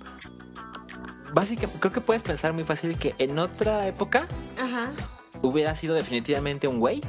[1.33, 4.27] Básicamente, creo que puedes pensar muy fácil que en otra época
[4.59, 4.93] Ajá.
[5.43, 7.01] hubiera sido definitivamente un güey.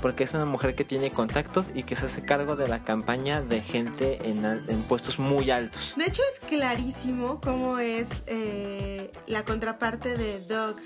[0.00, 3.42] Porque es una mujer que tiene contactos y que se hace cargo de la campaña
[3.42, 5.94] de gente en, puestos muy altos.
[5.96, 10.76] De hecho es clarísimo cómo es eh, la contraparte de Doug,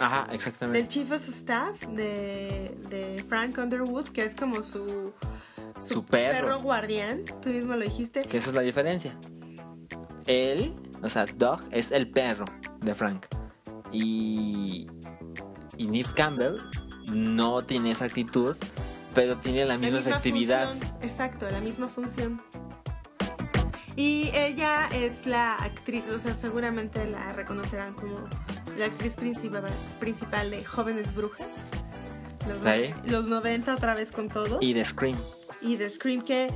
[0.00, 0.88] Ajá, del exactamente.
[0.88, 5.12] Chief of Staff de, de Frank Underwood, que es como su
[5.80, 6.60] su, perro.
[6.60, 8.22] guardián, tú mismo lo dijiste.
[8.22, 9.16] Que esa es la diferencia.
[10.26, 12.44] Él, o sea, Doug es el perro
[12.80, 13.26] de Frank.
[13.92, 14.86] Y,
[15.76, 16.56] y Neve Campbell
[17.12, 18.56] no tiene esa actitud,
[19.14, 20.68] pero tiene la misma, efectividad.
[21.02, 22.42] exacto, la misma función.
[23.96, 28.28] Y ella es la actriz, o sea, seguramente la reconocerán como
[28.76, 29.64] la actriz principal,
[29.98, 31.48] principal de Jóvenes Brujas.
[32.46, 34.58] Los, los 90 otra vez con todo.
[34.60, 35.16] Y de Scream.
[35.62, 36.48] Y de Scream, que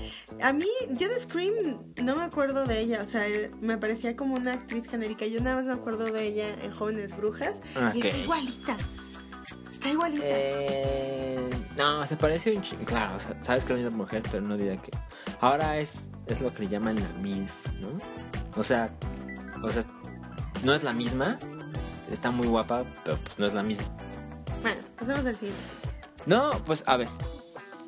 [0.43, 3.25] a mí, yo de Scream no me acuerdo de ella, o sea,
[3.61, 5.27] me parecía como una actriz genérica.
[5.27, 7.55] Yo nada más me acuerdo de ella en Jóvenes Brujas.
[7.95, 8.77] Y está igualita.
[9.73, 10.25] Está igualita.
[10.27, 14.91] Eh, no, se parece un Claro, sabes que es una mujer, pero no diría que.
[15.41, 17.89] Ahora es, es lo que le llaman la MILF, ¿no?
[18.57, 18.93] O sea,
[19.63, 19.85] o sea,
[20.65, 21.39] no es la misma.
[22.11, 23.87] Está muy guapa, pero pues no es la misma.
[24.63, 25.63] Bueno, pasemos al siguiente.
[26.27, 27.09] No, pues a ver.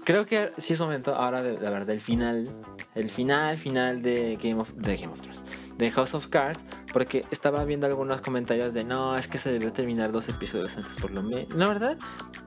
[0.05, 2.48] Creo que sí es momento ahora de, la verdad el final.
[2.94, 5.44] El final, final de Game of, de Game of Thrones.
[5.77, 6.64] De House of Cards.
[6.92, 10.96] Porque estaba viendo algunos comentarios de no, es que se debe terminar dos episodios antes
[10.96, 11.57] por lo menos.
[11.57, 11.98] La verdad,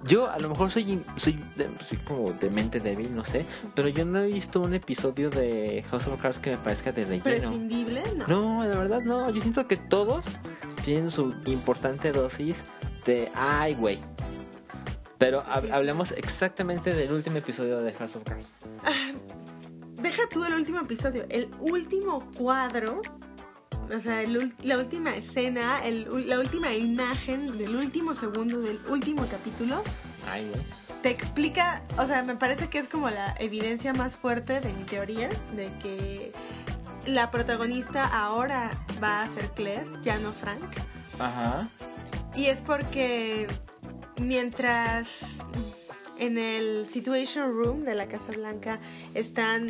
[0.04, 1.44] yo a lo mejor soy, soy,
[1.88, 3.46] soy como de mente débil, no sé.
[3.74, 7.06] Pero yo no he visto un episodio de House of Cards que me parezca de
[7.06, 7.24] relleno.
[7.24, 8.04] ¿Prescindible?
[8.16, 8.28] No.
[8.28, 9.30] No, de verdad no.
[9.30, 10.26] Yo siento que todos
[10.84, 12.64] tienen su importante dosis
[13.06, 14.00] de ay, güey
[15.18, 18.54] pero hablemos exactamente del último episodio de House of Cards.
[18.84, 19.14] Ah,
[20.02, 23.02] deja tú el último episodio, el último cuadro,
[23.94, 24.24] o sea,
[24.64, 25.82] la última escena,
[26.26, 29.84] la última imagen del último segundo del último capítulo.
[30.28, 30.52] Ay,
[31.02, 34.84] Te explica, o sea, me parece que es como la evidencia más fuerte de mi
[34.84, 36.32] teoría de que
[37.06, 38.72] la protagonista ahora
[39.02, 40.64] va a ser Claire, ya no Frank.
[41.20, 41.68] Ajá.
[42.36, 43.48] Y es porque
[44.20, 45.08] mientras
[46.18, 48.80] en el Situation Room de la Casa Blanca
[49.14, 49.68] están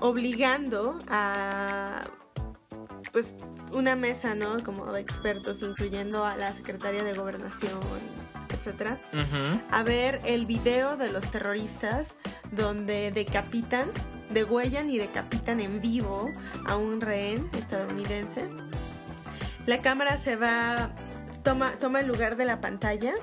[0.00, 2.02] obligando a
[3.12, 3.34] pues
[3.72, 4.62] una mesa, ¿no?
[4.64, 7.78] Como de expertos, incluyendo a la secretaria de Gobernación,
[8.48, 9.00] etcétera,
[9.70, 12.14] a ver el video de los terroristas
[12.50, 13.90] donde decapitan,
[14.30, 16.30] degüellan y decapitan en vivo
[16.66, 18.48] a un rehén estadounidense.
[19.66, 20.94] La cámara se va
[21.42, 23.14] toma, toma el lugar de la pantalla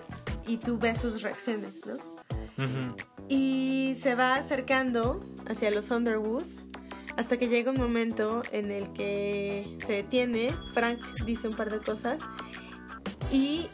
[0.48, 1.98] y tú ves sus reacciones, ¿no?
[3.28, 6.44] Y se va acercando hacia los Underwood
[7.20, 11.80] hasta que llega un momento en el que se detiene, Frank dice un par de
[11.80, 12.22] cosas
[13.30, 13.68] y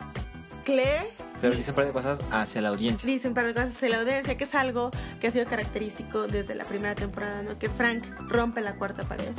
[0.63, 1.13] Claire...
[1.41, 3.05] Pero dice un par de cosas hacia la audiencia.
[3.07, 6.25] Dice un par de cosas hacia la audiencia, que es algo que ha sido característico
[6.25, 7.59] desde la primera temporada, ¿no?
[7.59, 9.31] Que Frank rompe la cuarta pared.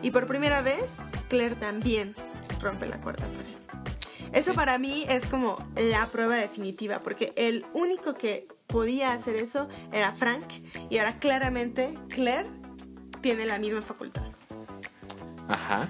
[0.00, 0.90] Y por primera vez,
[1.28, 2.14] Claire también
[2.58, 4.32] rompe la cuarta pared.
[4.32, 9.68] Eso para mí es como la prueba definitiva, porque el único que podía hacer eso
[9.92, 10.46] era Frank
[10.88, 12.61] y ahora claramente Claire
[13.22, 14.26] tiene la misma facultad.
[15.48, 15.88] Ajá.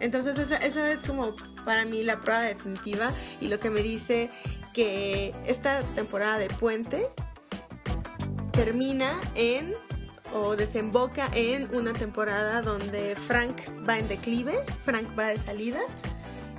[0.00, 4.30] Entonces esa, es como para mí la prueba definitiva y lo que me dice
[4.72, 7.08] que esta temporada de puente
[8.52, 9.74] termina en
[10.32, 13.56] o desemboca en una temporada donde Frank
[13.86, 15.80] va en declive, Frank va de salida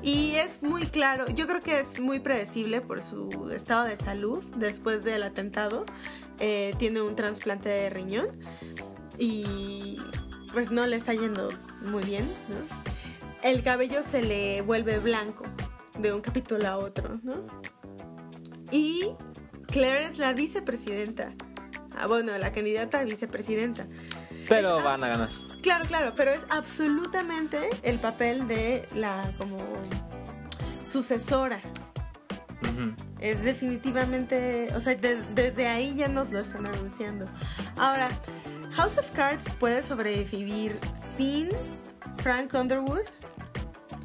[0.03, 4.43] y es muy claro, yo creo que es muy predecible por su estado de salud
[4.57, 5.85] después del atentado.
[6.39, 8.29] Eh, tiene un trasplante de riñón
[9.21, 9.97] y
[10.51, 11.49] pues no le está yendo
[11.81, 12.27] muy bien.
[13.43, 15.43] El cabello se le vuelve blanco
[15.99, 17.19] de un capítulo a otro.
[17.21, 17.45] ¿no?
[18.71, 19.11] Y
[19.67, 21.33] Claire es la vicepresidenta.
[21.95, 23.85] Ah, bueno, la candidata a vicepresidenta.
[24.49, 25.29] Pero van a ganar.
[25.61, 29.57] Claro, claro, pero es absolutamente el papel de la como
[30.83, 31.61] sucesora.
[33.19, 37.27] Es definitivamente, o sea, desde ahí ya nos lo están anunciando.
[37.77, 38.07] Ahora,
[38.73, 40.79] House of Cards puede sobrevivir
[41.17, 41.49] sin
[42.17, 43.05] Frank Underwood.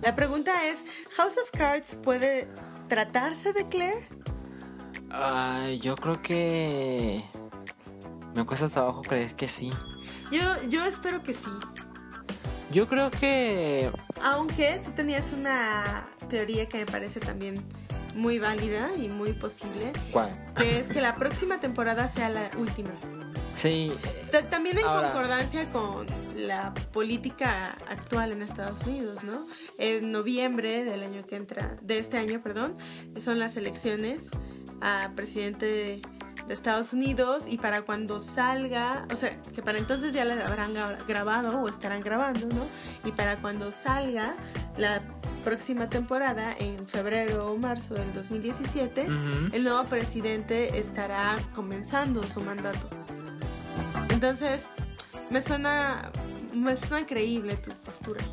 [0.03, 0.83] La pregunta es,
[1.17, 2.49] ¿House of Cards puede
[2.89, 4.09] tratarse de Claire?
[5.11, 7.25] Ay, yo creo que
[8.35, 9.71] me cuesta trabajo creer que sí.
[10.31, 11.51] Yo, yo espero que sí.
[12.73, 13.91] Yo creo que...
[14.23, 17.65] Aunque tú tenías una teoría que me parece también
[18.17, 19.93] muy válida y muy posible.
[20.11, 20.53] ¿Cuál?
[20.57, 22.91] Que es que la próxima temporada sea la última.
[23.57, 23.93] Sí.
[24.51, 29.47] También en concordancia con la política actual en Estados Unidos, ¿no?
[29.79, 32.77] En noviembre del año que entra, de este año, perdón,
[33.25, 34.31] son las elecciones
[34.83, 36.03] a presidente de
[36.47, 40.75] de Estados Unidos y para cuando salga, o sea, que para entonces ya la habrán
[41.07, 42.67] grabado o estarán grabando, ¿no?
[43.05, 44.37] Y para cuando salga
[44.77, 45.03] la
[45.45, 49.07] próxima temporada, en febrero o marzo del 2017,
[49.53, 52.89] el nuevo presidente estará comenzando su mandato.
[54.17, 54.63] Entonces,
[55.29, 56.11] me suena,
[56.55, 58.25] me suena creíble tu postura.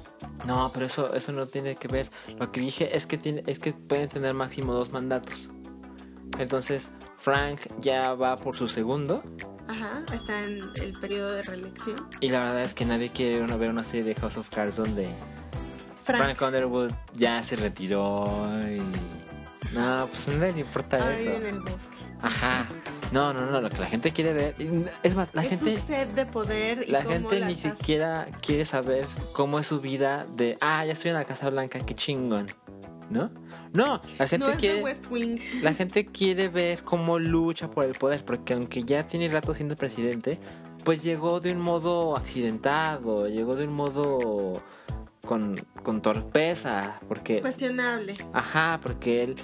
[0.47, 2.09] No, pero eso, eso no tiene que ver.
[2.39, 5.51] Lo que dije es que tiene, es que pueden tener máximo dos mandatos.
[6.39, 9.21] Entonces, Frank ya va por su segundo.
[9.67, 11.97] Ajá, está en el periodo de reelección.
[12.21, 14.49] Y la verdad es que nadie quiere ver una, ver una serie de House of
[14.49, 15.09] Cards donde
[16.05, 16.37] Frank.
[16.37, 18.81] Frank, Underwood ya se retiró y...
[19.73, 21.29] No, pues nadie le importa ahora eso.
[21.29, 21.97] vive en el bosque.
[22.23, 22.65] Ajá.
[23.11, 24.55] No, no, no, lo que la gente quiere ver...
[25.03, 25.77] Es más, la es gente...
[25.77, 29.81] su sed de poder y La cómo gente ni siquiera quiere saber cómo es su
[29.81, 32.47] vida de, ah, ya estoy en la Casa Blanca, qué chingón,
[33.11, 33.29] ¿no?
[33.73, 34.77] No, la gente No es quiere...
[34.77, 35.37] de West Wing.
[35.61, 39.75] La gente quiere ver cómo lucha por el poder, porque aunque ya tiene rato siendo
[39.75, 40.39] presidente,
[40.83, 44.63] pues llegó de un modo accidentado, llegó de un modo
[45.25, 47.41] con, con torpeza, porque...
[47.41, 48.15] Cuestionable.
[48.33, 49.35] Ajá, porque él,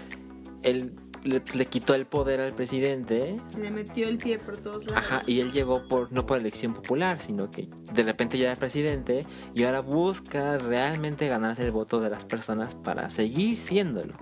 [0.63, 3.39] él le, le quitó el poder al presidente.
[3.58, 5.03] Le metió el pie por todos lados.
[5.03, 8.55] Ajá, y él llegó por no por elección popular, sino que de repente ya era
[8.55, 14.13] presidente y ahora busca realmente ganarse el voto de las personas para seguir siéndolo.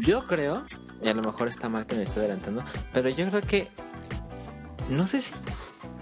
[0.00, 0.64] Yo creo,
[1.02, 3.68] y a lo mejor está mal que me esté adelantando, pero yo creo que
[4.90, 5.32] no sé si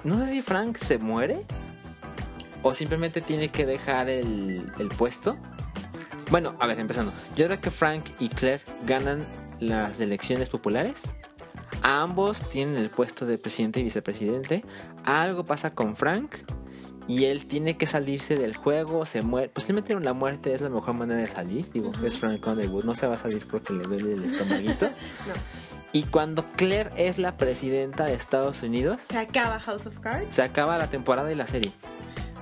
[0.05, 1.44] no sé si Frank se muere
[2.62, 5.37] o simplemente tiene que dejar el, el puesto.
[6.31, 7.12] Bueno, a ver, empezando.
[7.37, 9.24] Yo creo que Frank y Claire ganan
[9.61, 11.03] las elecciones populares.
[11.83, 14.64] Ambos tienen el puesto de presidente y vicepresidente.
[15.05, 16.37] Algo pasa con Frank
[17.09, 19.07] y él tiene que salirse del juego.
[19.07, 19.49] Se muere.
[19.49, 21.71] Posiblemente la muerte es la mejor manera de salir.
[21.73, 22.85] Digo, es Frank Underwood.
[22.85, 24.87] No se va a salir porque le duele el estomaguito.
[25.27, 25.35] No.
[25.92, 30.35] y cuando Claire es la presidenta de Estados Unidos, Se acaba House of Cards.
[30.35, 31.73] se acaba la temporada y la serie.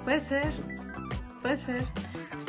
[0.05, 0.53] Puede ser.
[1.43, 1.85] Puede ser.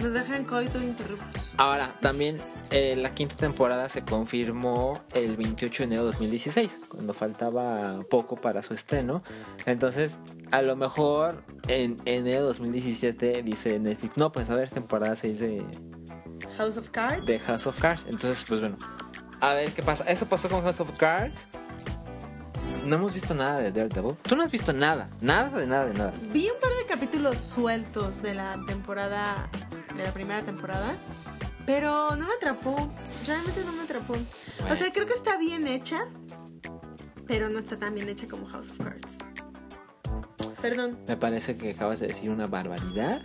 [0.02, 1.45] Nos dejan coito interruptus.
[1.58, 2.38] Ahora, también
[2.72, 8.36] eh, la quinta temporada se confirmó el 28 de enero de 2016, cuando faltaba poco
[8.36, 9.24] para su estreno.
[9.66, 10.18] Entonces,
[10.52, 15.40] a lo mejor en enero de 2017 dice Netflix, no, pues a ver, temporada 6
[15.40, 15.64] de,
[16.58, 17.26] House of Cards.
[17.26, 18.06] de House of Cards.
[18.10, 18.78] Entonces, pues bueno,
[19.40, 20.04] a ver qué pasa.
[20.06, 21.48] Eso pasó con House of Cards.
[22.86, 24.16] No hemos visto nada de Daredevil.
[24.22, 26.14] Tú no has visto nada, nada de nada de nada.
[26.32, 29.50] Vi un par de capítulos sueltos de la temporada,
[29.96, 30.94] de la primera temporada,
[31.66, 32.76] pero no me atrapó.
[33.28, 34.14] Realmente no me atrapó.
[34.14, 36.06] O sea, creo que está bien hecha,
[37.28, 39.08] pero no está tan bien hecha como House of Cards.
[40.62, 43.22] Perdón, Me parece que acabas de decir una barbaridad.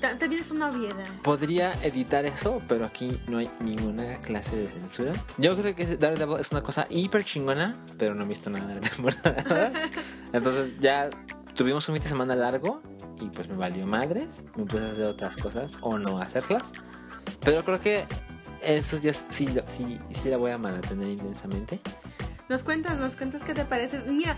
[0.00, 1.04] ta- también es una obviedad.
[1.22, 5.12] Podría editar eso, pero aquí no hay ninguna clase de censura.
[5.36, 8.74] Yo creo que Daredevil es una cosa hiper chingona, pero no he visto nada de
[8.76, 9.72] la temporada.
[10.32, 11.10] Entonces ya
[11.54, 12.82] tuvimos un fin de semana largo
[13.20, 14.42] y pues me valió madres.
[14.56, 16.72] Me puse a hacer otras cosas o no hacerlas.
[17.40, 18.04] Pero creo que
[18.62, 21.80] esos días sí, sí, sí la voy a mantener intensamente.
[22.48, 23.98] Nos cuentas, nos cuentas qué te parece.
[24.06, 24.36] Mira,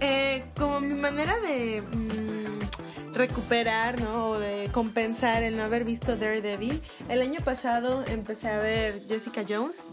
[0.00, 4.30] eh, como mi manera de mm, recuperar, ¿no?
[4.30, 9.44] O de compensar el no haber visto Daredevil, el año pasado empecé a ver Jessica
[9.46, 9.84] Jones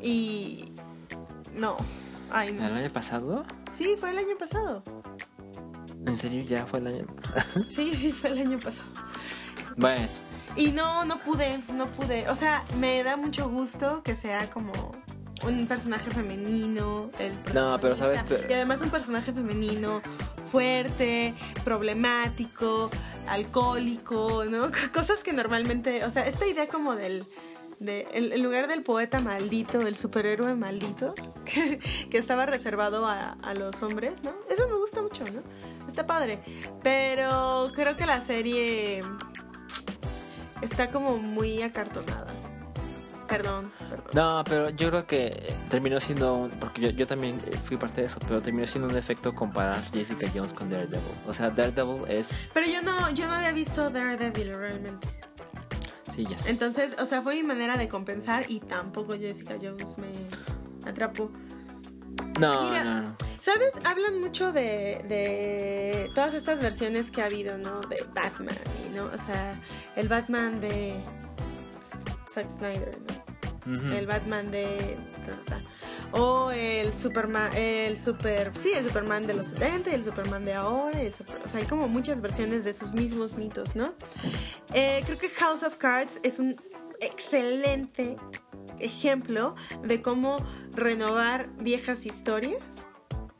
[0.00, 0.72] y
[1.54, 1.76] no,
[2.30, 2.74] ay ¿El no.
[2.74, 3.44] año pasado?
[3.76, 4.82] Sí, fue el año pasado.
[6.06, 7.64] ¿En serio ya fue el año pasado?
[7.68, 8.88] Sí, sí, fue el año pasado.
[9.76, 10.06] bueno,
[10.56, 12.28] Y no, no pude, no pude.
[12.28, 14.72] O sea, me da mucho gusto que sea como
[15.46, 17.10] un personaje femenino.
[17.18, 20.02] El No, pero sabes, pero- Y además un personaje femenino
[20.50, 21.34] fuerte,
[21.64, 22.90] problemático,
[23.28, 24.70] alcohólico, ¿no?
[24.92, 27.24] Cosas que normalmente, o sea, esta idea como del...
[27.78, 31.14] De, en en lugar del poeta maldito, el superhéroe maldito,
[31.46, 31.78] que,
[32.10, 34.32] que estaba reservado a, a los hombres, ¿no?
[34.50, 35.40] Eso me gusta mucho, ¿no?
[35.88, 36.40] Está padre.
[36.82, 39.00] Pero creo que la serie
[40.62, 42.34] está como muy acartonada.
[43.28, 44.06] Perdón, perdón.
[44.12, 48.08] No, pero yo creo que terminó siendo un, porque yo, yo también fui parte de
[48.08, 51.00] eso, pero terminó siendo un efecto comparar Jessica Jones con Daredevil.
[51.28, 55.08] O sea, Daredevil es, Pero yo no, yo no había visto Daredevil realmente.
[56.12, 56.50] sí, ya sé.
[56.50, 60.10] Entonces, o sea, fue mi manera de compensar y tampoco Jessica Jones me
[60.90, 61.30] atrapó.
[62.38, 62.84] No, Mira.
[62.84, 63.16] no, no.
[63.42, 63.70] ¿Sabes?
[63.84, 67.80] Hablan mucho de, de todas estas versiones que ha habido, ¿no?
[67.82, 68.54] De Batman,
[68.94, 69.04] ¿no?
[69.04, 69.60] O sea,
[69.96, 70.94] el Batman de
[72.32, 72.98] Zack Snyder,
[73.66, 73.92] ¿no?
[73.94, 74.96] El Batman de
[76.12, 80.54] o el Superman el super sí el Superman de los 70 y el Superman de
[80.54, 83.92] ahora el super- o sea hay como muchas versiones de esos mismos mitos no
[84.72, 86.56] Eh, creo que House of Cards es un
[87.00, 88.16] excelente
[88.80, 90.36] ejemplo de cómo
[90.72, 92.62] renovar viejas historias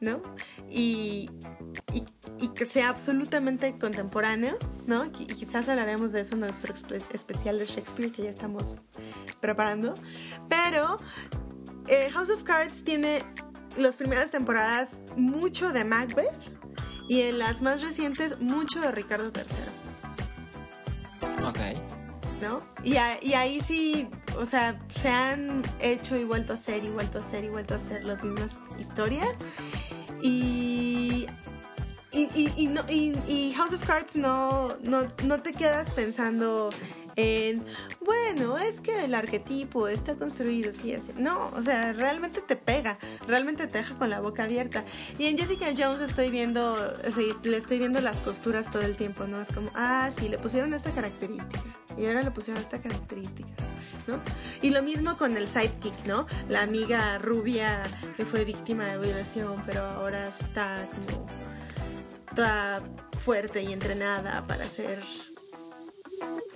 [0.00, 0.22] no
[0.68, 1.28] y
[1.92, 2.04] y,
[2.38, 4.56] y que sea absolutamente contemporáneo,
[4.86, 5.04] ¿no?
[5.06, 6.74] Y quizás hablaremos de eso en nuestro
[7.12, 8.76] especial de Shakespeare que ya estamos
[9.40, 9.94] preparando.
[10.48, 10.96] Pero
[11.86, 13.22] eh, House of Cards tiene
[13.76, 16.32] las primeras temporadas mucho de Macbeth
[17.08, 19.44] Y en las más recientes, mucho de Ricardo III.
[21.46, 21.58] Ok.
[22.40, 22.62] ¿no?
[22.82, 24.08] Y, a- y ahí sí,
[24.38, 27.74] o sea, se han hecho y vuelto a hacer y vuelto a hacer y vuelto
[27.74, 29.28] a hacer las mismas historias.
[30.22, 31.26] Y.
[32.12, 36.70] Y, y, y no, y, House of Cards no, no, no te quedas pensando
[37.20, 37.64] en,
[38.00, 41.12] bueno, es que el arquetipo está construido, sí, así.
[41.16, 44.84] No, o sea, realmente te pega, realmente te deja con la boca abierta.
[45.18, 46.76] Y en Jessica Jones estoy viendo,
[47.44, 49.40] le estoy viendo las costuras todo el tiempo, ¿no?
[49.40, 51.64] Es como, ah, sí, le pusieron esta característica.
[51.96, 53.50] Y ahora le pusieron esta característica,
[54.06, 54.20] ¿no?
[54.62, 56.26] Y lo mismo con el sidekick, ¿no?
[56.48, 57.82] La amiga rubia
[58.16, 61.26] que fue víctima de violación, pero ahora está como
[62.34, 62.80] toda
[63.18, 65.02] fuerte y entrenada para ser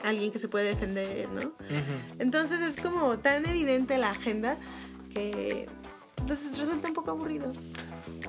[0.02, 1.52] alguien que se puede defender, ¿no?
[2.18, 4.56] Entonces es como tan evidente la agenda
[5.12, 5.68] que
[6.18, 7.52] entonces resulta un poco aburrido.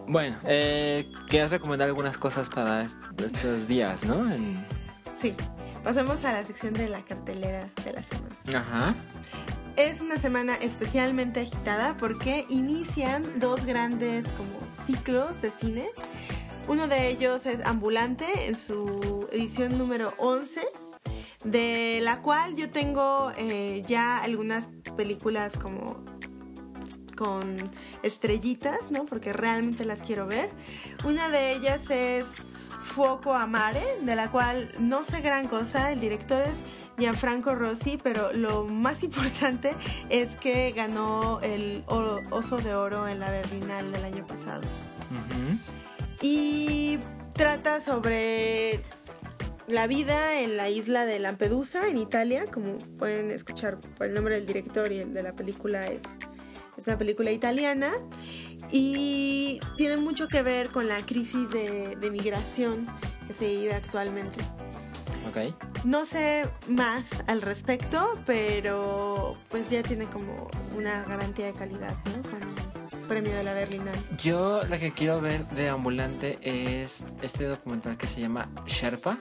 [0.07, 4.31] Bueno, eh, querías recomendar algunas cosas para est- estos días, ¿no?
[4.31, 4.63] En-
[5.21, 5.33] Sí,
[5.83, 8.35] pasamos a la sección de la cartelera de la semana.
[8.53, 8.95] Ajá.
[9.77, 15.87] Es una semana especialmente agitada porque inician dos grandes como ciclos de cine.
[16.67, 20.61] Uno de ellos es Ambulante en su edición número 11,
[21.45, 26.03] de la cual yo tengo eh, ya algunas películas como
[27.15, 27.55] con
[28.03, 29.05] estrellitas, ¿no?
[29.05, 30.49] Porque realmente las quiero ver.
[31.05, 32.35] Una de ellas es
[32.81, 35.91] Fuoco Amare, de la cual no sé gran cosa.
[35.91, 36.61] El director es
[36.97, 39.75] Gianfranco Rossi, pero lo más importante
[40.09, 44.61] es que ganó el Oso de Oro en la Berlinal del año pasado.
[46.21, 46.99] Y
[47.33, 48.81] trata sobre
[49.67, 54.35] la vida en la isla de Lampedusa, en Italia, como pueden escuchar por el nombre
[54.35, 56.03] del director y el de la película es,
[56.77, 57.91] es una película italiana.
[58.71, 62.87] Y tiene mucho que ver con la crisis de, de migración
[63.27, 64.43] que se vive actualmente.
[65.29, 65.55] Ok.
[65.85, 72.21] No sé más al respecto, pero pues ya tiene como una garantía de calidad, ¿no?
[72.29, 72.41] Con
[73.01, 73.95] el premio de la Berlinal.
[74.21, 79.17] Yo la que quiero ver de ambulante es este documental que se llama Sherpa.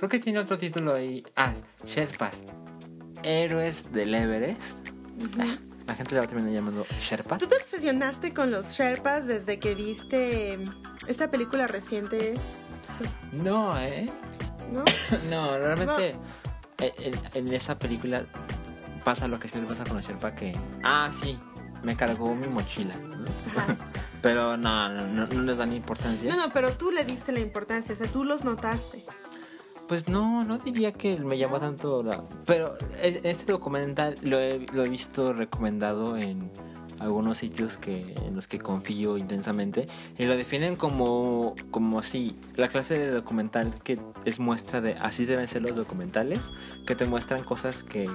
[0.00, 1.22] Creo que tiene otro título ahí.
[1.36, 1.52] Ah,
[1.84, 2.42] Sherpas.
[3.22, 4.78] Héroes del Everest.
[5.86, 7.36] La gente le va a terminar llamando Sherpa.
[7.36, 10.58] ¿Tú te obsesionaste con los Sherpas desde que viste
[11.06, 12.34] esta película reciente?
[12.98, 14.08] Sí, No, ¿eh?
[14.72, 14.84] ¿no?
[15.30, 16.14] No, realmente
[16.78, 18.24] en, en- en esa película
[19.04, 20.52] pasa lo que siempre pasa con los Sherpa que...
[20.82, 21.38] Ah, sí,
[21.82, 22.96] me cargó mi mochila.
[22.96, 23.24] ¿no?
[23.60, 23.76] Ajá.
[24.22, 26.28] Pero no, no, no, no les dan importancia.
[26.30, 29.02] No, no, pero tú le diste la importancia, o sea, tú los notaste.
[29.90, 32.22] Pues no, no diría que me llamó tanto la...
[32.46, 36.48] Pero e- este documental lo he, lo he visto recomendado en
[37.00, 42.68] algunos sitios que en los que confío intensamente y lo definen como como así la
[42.68, 46.52] clase de documental que es muestra de así deben ser los documentales
[46.86, 48.08] que te muestran cosas que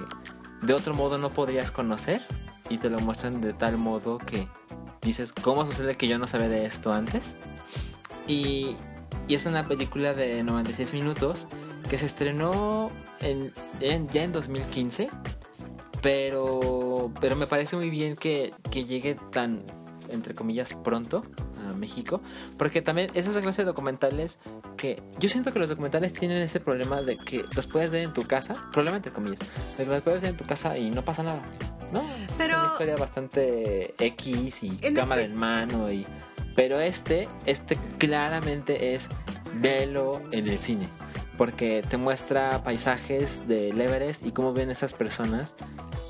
[0.62, 2.22] de otro modo no podrías conocer
[2.70, 4.48] y te lo muestran de tal modo que
[5.02, 7.36] dices cómo sucede que yo no sabía de esto antes
[8.26, 8.76] y,
[9.28, 11.46] y es una película de 96 minutos
[11.88, 15.08] que se estrenó en, en- ya en 2015,
[16.02, 19.62] pero, pero me parece muy bien que, que llegue tan,
[20.08, 21.24] entre comillas, pronto
[21.68, 22.20] a México,
[22.58, 24.38] porque también es esa clase de documentales
[24.76, 28.12] que yo siento que los documentales tienen ese problema de que los puedes ver en
[28.12, 29.40] tu casa, problema entre comillas,
[29.76, 31.42] de que los puedes ver en tu casa y no pasa nada.
[31.92, 36.06] No, es Pero- una historia bastante X y En cámara este- en mano y
[36.56, 39.08] pero este este claramente es
[39.60, 40.88] velo en el cine
[41.36, 45.54] porque te muestra paisajes del Everest y cómo ven esas personas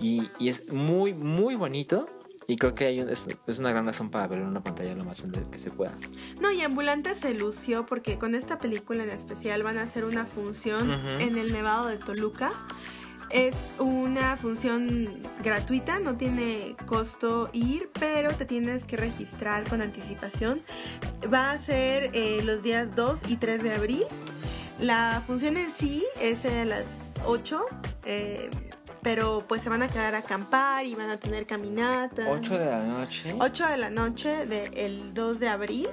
[0.01, 2.09] y, y es muy muy bonito
[2.49, 4.95] y creo que hay un- es, es una gran razón para verlo en una pantalla
[4.95, 5.93] lo más grande que se pueda.
[6.41, 10.27] No, y Ambulante se lució porque con esta película en especial van a hacer una
[10.27, 11.09] función Ujú.
[11.21, 12.53] en el Nevado de Toluca.
[13.31, 15.09] Es una función
[15.43, 20.61] gratuita, no tiene costo ir, pero te tienes que registrar con anticipación.
[21.35, 24.05] Va a ser eh, los días 2 y 3 de abril.
[24.81, 26.85] La función en sí es a las
[27.25, 27.65] 8,
[28.05, 28.51] eh,
[29.03, 32.25] pero pues se van a quedar a acampar y van a tener caminata.
[32.29, 33.35] 8 de la noche.
[33.39, 35.89] 8 de la noche del 2 de abril.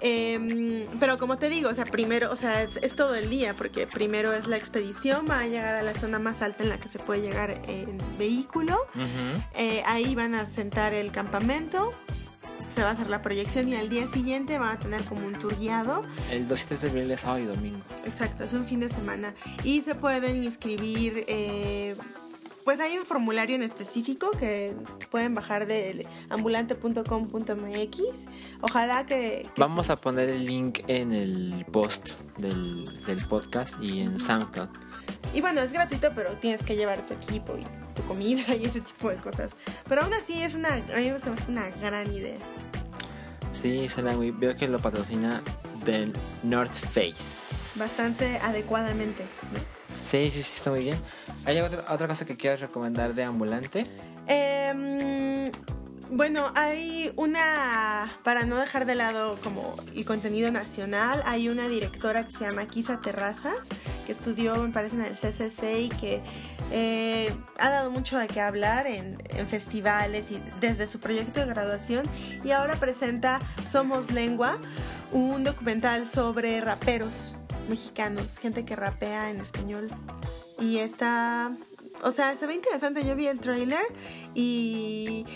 [0.00, 3.54] Em, pero como te digo, o sea, primero, o sea, es, es todo el día,
[3.54, 6.78] porque primero es la expedición, va a llegar a la zona más alta en la
[6.78, 8.78] que se puede llegar en vehículo.
[9.56, 11.92] Eh, ahí van a sentar el campamento,
[12.74, 15.34] se va a hacer la proyección y al día siguiente van a tener como un
[15.34, 16.02] tour guiado.
[16.30, 17.80] El 2 y 3 de abril es sábado y domingo.
[18.04, 19.34] Exacto, es un fin de semana.
[19.64, 21.96] Y se pueden inscribir eh,
[22.68, 24.74] pues hay un formulario en específico que
[25.10, 27.98] pueden bajar de ambulante.com.mx.
[28.60, 34.00] Ojalá que, que, Vamos a poner el link en el post del, del podcast y
[34.00, 34.68] en SoundCloud.
[35.32, 37.64] Y bueno, es gratuito, pero tienes que llevar tu equipo y
[37.98, 39.52] tu comida y ese tipo de cosas.
[39.88, 42.38] Pero aún así es una, a mí me hace una gran idea.
[43.52, 43.86] Sí,
[44.16, 44.30] muy.
[44.30, 45.42] Veo que lo patrocina
[45.84, 46.12] del
[46.44, 47.78] North Face.
[47.78, 49.24] Bastante adecuadamente.
[49.52, 49.58] ¿no?
[49.96, 50.96] Sí, sí, sí, está muy bien.
[51.44, 53.84] ¿Hay otra, otra cosa que quieras recomendar de Ambulante?
[54.28, 55.50] Eh,
[56.10, 62.26] bueno, hay una, para no dejar de lado como el contenido nacional, hay una directora
[62.26, 63.56] que se llama Kisa Terrazas,
[64.06, 66.22] que estudió, me parece, en el CCC y que
[66.70, 72.04] eh, ha dado mucho de qué hablar en, festivales y desde su proyecto de graduación
[72.44, 74.58] y ahora presenta Somos Lengua,
[75.12, 77.38] un documental sobre raperos
[77.68, 79.86] mexicanos, gente que rapea en español
[80.58, 81.52] y está,
[82.02, 83.84] o sea, se ve interesante, yo vi el trailer
[84.34, 85.26] y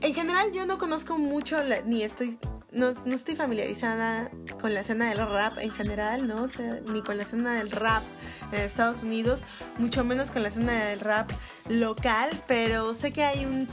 [0.00, 2.38] en general yo no conozco mucho ni estoy
[2.74, 6.42] no, no, estoy familiarizada con la escena del rap en general, ¿no?
[6.42, 8.02] O ni con la escena del rap
[8.52, 9.40] en Estados Unidos,
[9.78, 11.30] mucho menos con la escena del rap
[11.68, 13.68] local, pero sé que hay un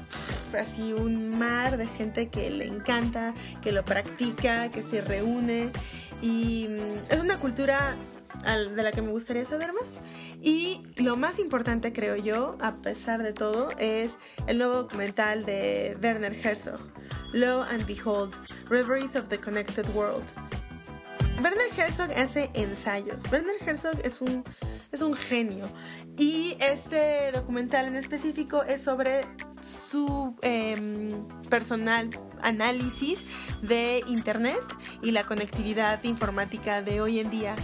[0.58, 5.72] así un mar de gente que le encanta, que lo practica, que se reúne
[6.22, 6.68] y
[7.10, 7.96] es una cultura
[8.44, 9.84] de la que me gustaría saber más.
[10.42, 14.12] Y lo más importante, creo yo, a pesar de todo, es
[14.48, 16.80] el nuevo documental de Werner Herzog,
[17.34, 18.36] Lo and Behold,
[18.70, 20.24] Reveries of the Connected World.
[21.44, 23.24] Werner Herzog hace ensayos.
[23.32, 24.44] Werner Herzog es un,
[24.92, 25.66] es un genio.
[26.16, 29.22] Y este documental en específico es sobre
[29.62, 30.76] su eh,
[31.50, 32.10] personal
[32.44, 33.26] análisis
[33.64, 34.62] de Internet
[35.02, 37.56] y la conectividad informática de hoy en día.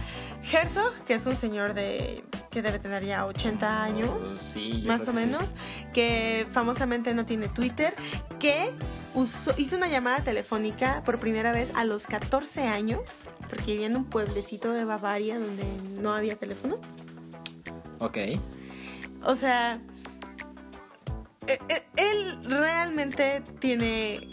[0.42, 5.12] Herzog, que es un señor de que debe tener ya 80 años, sí, más o
[5.12, 5.86] menos, sí.
[5.92, 7.94] que famosamente no tiene Twitter,
[8.38, 8.72] que
[9.14, 13.00] usó, hizo una llamada telefónica por primera vez a los 14 años,
[13.48, 15.64] porque vivía en un pueblecito de Bavaria donde
[16.00, 16.78] no había teléfono.
[17.98, 18.18] Ok.
[19.24, 19.80] O sea,
[21.96, 24.28] él realmente tiene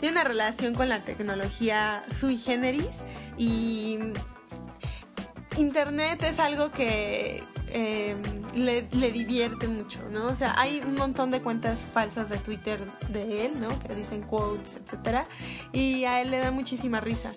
[0.00, 2.88] tiene una relación con la tecnología sui generis
[3.36, 3.98] y
[5.56, 7.42] Internet es algo que
[8.54, 10.26] le, le, divierte mucho, ¿no?
[10.26, 13.68] O sea, hay un montón de cuentas falsas de Twitter de él, ¿no?
[13.80, 15.26] Que dicen quotes, etcétera,
[15.72, 17.32] y a él le da muchísima risa.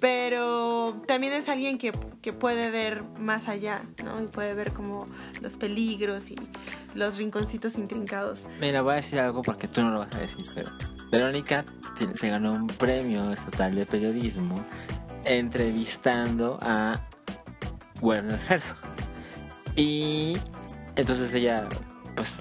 [0.00, 4.22] Pero también es alguien que, que puede ver más allá, ¿no?
[4.22, 5.08] Y puede ver como
[5.40, 6.36] los peligros y
[6.94, 8.46] los rinconcitos intrincados.
[8.60, 10.70] Mira, voy a decir algo porque tú no lo vas a decir, pero
[11.10, 11.64] Verónica
[12.14, 14.62] se ganó un premio estatal de periodismo
[15.24, 17.00] entrevistando a
[18.04, 18.76] Werner Herzog.
[19.76, 20.36] Y
[20.94, 21.68] entonces ella,
[22.14, 22.38] pues,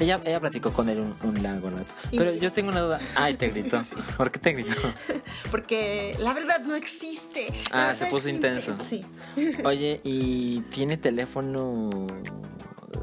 [0.00, 1.92] ella, ella platicó con él un, un largo rato.
[2.10, 3.00] Pero yo tengo una duda.
[3.14, 3.82] Ay, te gritó.
[3.84, 3.94] Sí.
[4.16, 4.92] ¿Por qué te gritó?
[5.50, 7.48] Porque la verdad no existe.
[7.70, 8.76] La ah, se puso intenso.
[8.82, 9.04] Sí.
[9.64, 12.06] Oye, ¿y tiene teléfono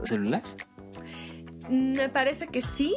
[0.04, 0.44] celular?
[1.70, 2.96] Me parece que sí,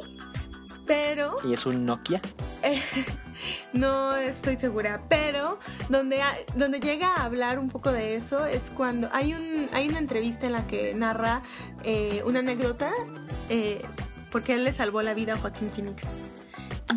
[0.87, 1.37] pero...
[1.45, 2.21] ¿Y es un Nokia?
[2.63, 2.83] Eh,
[3.73, 5.59] no estoy segura, pero
[5.89, 6.21] donde,
[6.55, 10.47] donde llega a hablar un poco de eso es cuando hay, un, hay una entrevista
[10.47, 11.43] en la que narra
[11.85, 12.93] eh, una anécdota
[13.49, 13.83] eh,
[14.31, 16.03] porque él le salvó la vida a Joaquín Phoenix.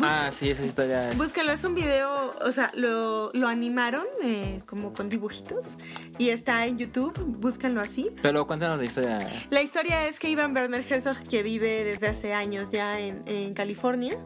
[0.00, 1.02] Busca, ah, sí, esa historia.
[1.02, 1.18] Es...
[1.18, 5.74] Búsquenlo, es un video, o sea, lo, lo animaron eh, como con dibujitos
[6.16, 8.10] y está en YouTube, búscanlo así.
[8.22, 9.18] Pero cuéntanos la historia.
[9.50, 13.52] La historia es que Ivan Werner Herzog, que vive desde hace años ya en, en
[13.52, 14.16] California,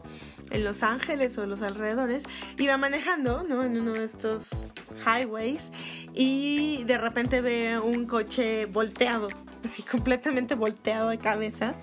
[0.51, 2.23] en Los Ángeles o los alrededores,
[2.57, 3.61] iba manejando, ¿no?
[3.61, 4.67] En uno de estos
[5.05, 5.71] highways
[6.13, 9.27] y de repente ve un coche volteado,
[9.65, 11.75] así completamente volteado de cabeza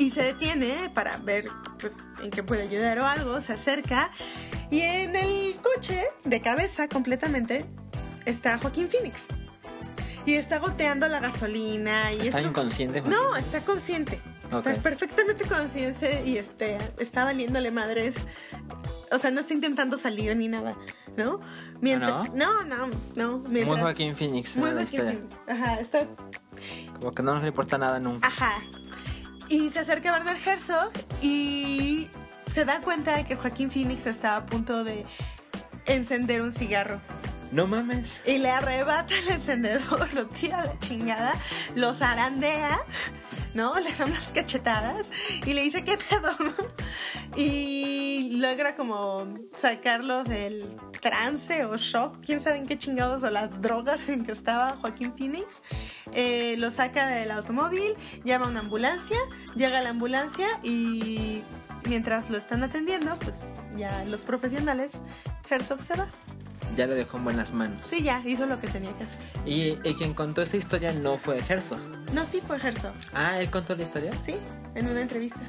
[0.00, 4.10] y se detiene para ver pues en qué puede ayudar o algo, se acerca
[4.70, 7.66] y en el coche de cabeza completamente
[8.24, 9.26] está Joaquín Phoenix.
[10.24, 12.48] Y está goteando la gasolina y ¿Está eso...
[12.48, 13.00] inconsciente?
[13.00, 13.18] Joaquín?
[13.18, 14.20] No, está consciente.
[14.50, 14.72] Okay.
[14.72, 18.14] Está perfectamente consciente y este, está valiéndole madres.
[19.12, 20.76] O sea, no está intentando salir ni nada,
[21.16, 21.40] ¿no?
[21.80, 22.62] Mientras, ¿No?
[22.62, 23.38] no, no, no.
[23.48, 24.56] Mientras, Muy Joaquín Phoenix.
[24.56, 25.36] Muy Joaquín Phoenix.
[25.46, 26.06] Ajá, está...
[26.98, 28.28] Como que no nos le importa nada nunca.
[28.28, 28.62] Ajá.
[29.50, 32.08] Y se acerca Werner Herzog y
[32.54, 35.04] se da cuenta de que Joaquín Phoenix está a punto de
[35.86, 37.00] encender un cigarro.
[37.52, 38.22] No mames.
[38.26, 41.32] Y le arrebata el encendedor, lo tira a la chingada,
[41.74, 42.80] lo zarandea,
[43.54, 43.74] ¿no?
[43.80, 45.08] Le da unas cachetadas
[45.44, 46.30] y le dice, ¿qué pedo?
[46.38, 46.54] no?".
[47.36, 50.66] Y logra como sacarlo del
[51.00, 55.12] trance o shock, quién sabe en qué chingados o las drogas en que estaba Joaquín
[55.16, 55.46] Phoenix.
[56.12, 57.94] Eh, lo saca del automóvil,
[58.24, 59.18] llama a una ambulancia,
[59.54, 61.42] llega la ambulancia y
[61.88, 63.44] mientras lo están atendiendo, pues
[63.76, 65.00] ya los profesionales,
[65.48, 66.10] Herzog se va.
[66.76, 67.86] Ya lo dejó en buenas manos.
[67.86, 69.18] Sí, ya hizo lo que tenía que hacer.
[69.44, 71.80] Y, y quien contó esta historia no fue Herzog.
[72.14, 74.10] No, sí fue Herzog, Ah, él contó la historia.
[74.24, 74.34] sí,
[74.74, 75.40] en una entrevista.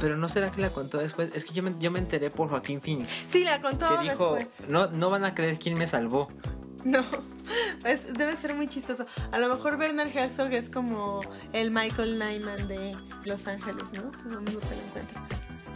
[0.00, 1.30] Pero no será que la contó después.
[1.34, 3.08] Es que yo me, yo me enteré por Joaquín Phoenix.
[3.28, 4.68] Sí, la contó Que dijo, después.
[4.68, 6.28] no, no van a creer quién me salvó.
[6.84, 7.04] No,
[7.84, 9.06] es- debe ser muy chistoso.
[9.32, 11.20] A lo mejor Bernard Herzog es como
[11.52, 14.02] el Michael Nyman de Los Ángeles, ¿no?
[14.12, 15.22] Todo el mundo se lo encuentra.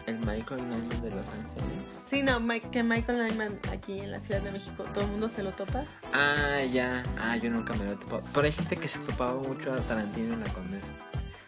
[0.06, 1.64] El Michael Nyman de Los Ángeles.
[2.10, 2.40] Sí, no,
[2.70, 5.84] que Michael Nyman aquí en la Ciudad de México, todo el mundo se lo topa.
[6.12, 7.02] Ah, ya.
[7.20, 8.22] Ah, yo nunca me lo he topado.
[8.34, 10.92] Pero hay gente que se topaba mucho a Tarantino en la Condesa.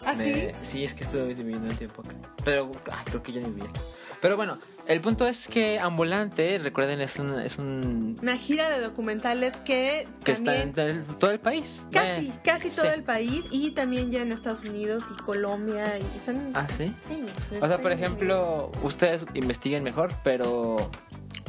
[0.06, 0.22] ¿Ah, sí?
[0.30, 2.14] Me- sí, es que estuve viviendo un tiempo acá.
[2.44, 3.80] Pero ah, creo que ya vivía aquí.
[4.20, 8.80] Pero bueno, el punto es que Ambulante, recuerden, es un, es un Una gira de
[8.80, 10.72] documentales que que está en
[11.18, 11.86] todo el país.
[11.90, 12.92] Casi, casi todo Sí.
[12.94, 16.50] el país y también ya en Estados Unidos y Colombia y son...
[16.54, 16.94] Ah, sí.
[17.08, 17.24] sí,
[17.60, 20.76] O sea, por ejemplo, ustedes investiguen mejor, pero.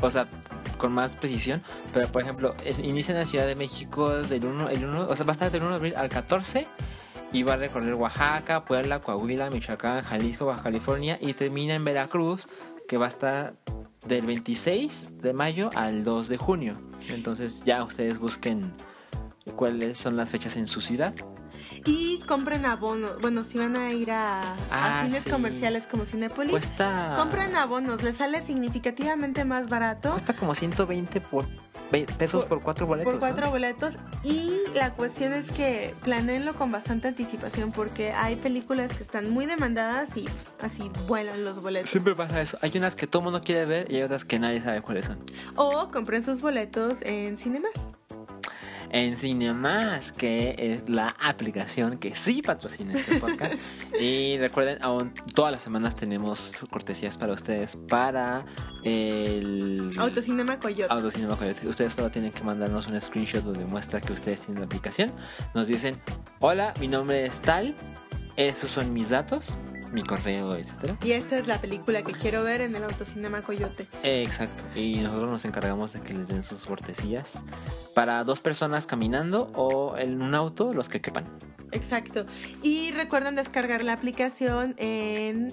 [0.02, 0.28] O sea,
[0.78, 1.62] con más precisión.
[1.94, 5.16] Pero, por ejemplo, es, inicia en la Ciudad de México del 1, el 1, o
[5.16, 6.68] sea, va a estar del 1 de abril al 14.
[7.32, 11.18] Y va a recorrer Oaxaca, Puebla, Coahuila, Michoacán, Jalisco, Baja California.
[11.20, 12.48] Y termina en Veracruz,
[12.88, 13.56] que va a estar
[14.08, 16.74] del 26 de mayo al 2 de junio.
[17.10, 18.74] Entonces, ya ustedes busquen
[19.56, 21.14] cuáles son las fechas en su ciudad.
[21.86, 23.20] Y compren abonos.
[23.22, 25.30] Bueno, si van a ir a, a Ah, cines sí.
[25.30, 27.14] comerciales como Cinépolis, Cuesta.
[27.18, 28.02] compren abonos.
[28.04, 31.46] Les sale significativamente más barato Cuesta como 120 por,
[31.92, 33.12] pesos Por- por, cuatro boletos.
[33.14, 33.52] por cuatro ¿no?
[33.52, 33.96] boletos.
[34.24, 39.46] Y la cuestión es que planeenlo con bastante anticipación porque hay películas que están muy
[39.46, 40.28] demandadas y
[40.62, 41.90] así vuelan los boletos.
[41.90, 42.58] Siempre pasa eso.
[42.62, 45.20] Hay unas que todo mundo quiere ver y hay otras que nadie sabe cuáles son.
[45.56, 47.72] O compren sus boletos en Cinemas.
[48.96, 53.56] En Cinemas, que es la aplicación que sí patrocina este podcast.
[54.00, 58.46] y recuerden, aún todas las semanas tenemos cortesías para ustedes para
[58.86, 60.94] el Autocinema Coyote.
[60.94, 61.68] Autocinema Coyote.
[61.68, 65.12] Ustedes solo tienen que mandarnos un screenshot donde muestra que ustedes tienen la aplicación.
[65.54, 66.00] Nos dicen,
[66.40, 67.76] hola, mi nombre es tal,
[68.38, 69.58] esos son mis datos,
[69.92, 70.98] mi correo, etcétera.
[71.04, 73.88] Y esta es la película que quiero ver en el Autocinema Coyote.
[74.04, 74.64] Eh, Exacto.
[74.80, 77.40] Y nosotros nos encargamos de que les den sus cortesías
[77.94, 81.26] para dos personas caminando o en un auto, los que quepan.
[81.72, 82.26] Exacto.
[82.62, 85.52] Y recuerden descargar la aplicación en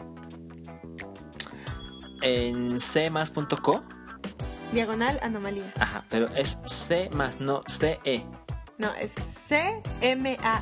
[2.23, 3.83] En cmas.co,
[4.73, 5.73] diagonal anomalía.
[5.79, 8.25] ajá, pero es C más, no CE.
[8.79, 9.13] No, es
[9.49, 10.59] cmas.co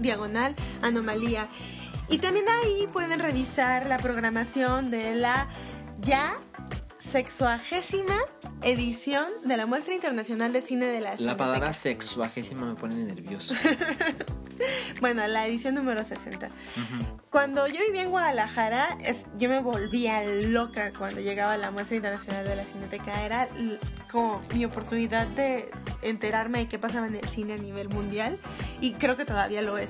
[0.00, 1.48] diagonal anomalía.
[2.08, 5.48] Y también ahí pueden revisar la programación de la
[6.00, 6.36] ya
[6.98, 8.14] sexuagésima
[8.62, 13.54] edición de la Muestra Internacional de Cine de la La palabra sexuagésima me pone nervioso.
[15.00, 16.46] Bueno, la edición número 60.
[16.46, 17.20] Ujú.
[17.30, 21.96] Cuando yo vivía en Guadalajara, es- yo me volvía loca cuando llegaba a la muestra
[21.96, 23.24] internacional de la Cineteca.
[23.24, 23.48] Era
[24.12, 25.68] como mi oportunidad de
[26.02, 28.38] enterarme de qué pasaba en el cine a nivel mundial
[28.80, 29.88] y creo que todavía lo es.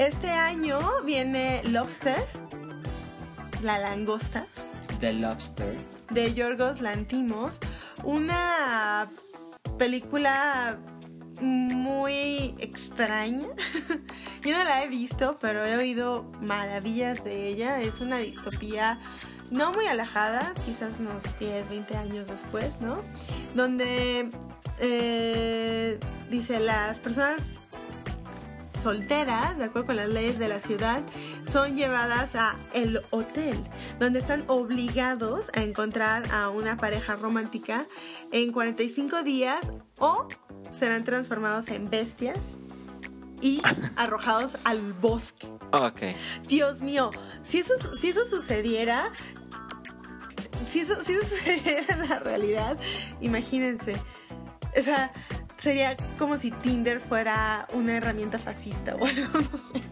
[0.00, 2.26] Este año viene Lobster,
[3.62, 4.46] La Langosta,
[4.98, 5.76] The Lobster.
[6.10, 7.58] de Yorgos Lantimos,
[8.02, 9.06] una
[9.76, 10.78] película
[11.42, 13.48] muy extraña.
[14.42, 17.82] Yo no la he visto, pero he oído maravillas de ella.
[17.82, 18.98] Es una distopía
[19.50, 23.02] no muy alejada, quizás unos 10, 20 años después, ¿no?
[23.54, 24.30] Donde
[24.78, 27.59] eh, dice las personas
[28.80, 31.02] solteras, de acuerdo con las leyes de la ciudad,
[31.46, 33.56] son llevadas a el hotel,
[33.98, 37.86] donde están obligados a encontrar a una pareja romántica
[38.32, 40.26] en 45 días o
[40.70, 42.38] serán transformados en bestias
[43.40, 43.62] y
[43.96, 45.48] arrojados al bosque.
[45.72, 46.02] Ok.
[46.48, 47.10] Dios mío,
[47.42, 49.12] si eso, si eso sucediera,
[50.70, 52.78] si eso, si eso sucediera en la realidad,
[53.20, 53.92] imagínense.
[54.78, 55.12] O sea,
[55.62, 59.82] sería como si Tinder fuera una herramienta fascista o algo, no sé.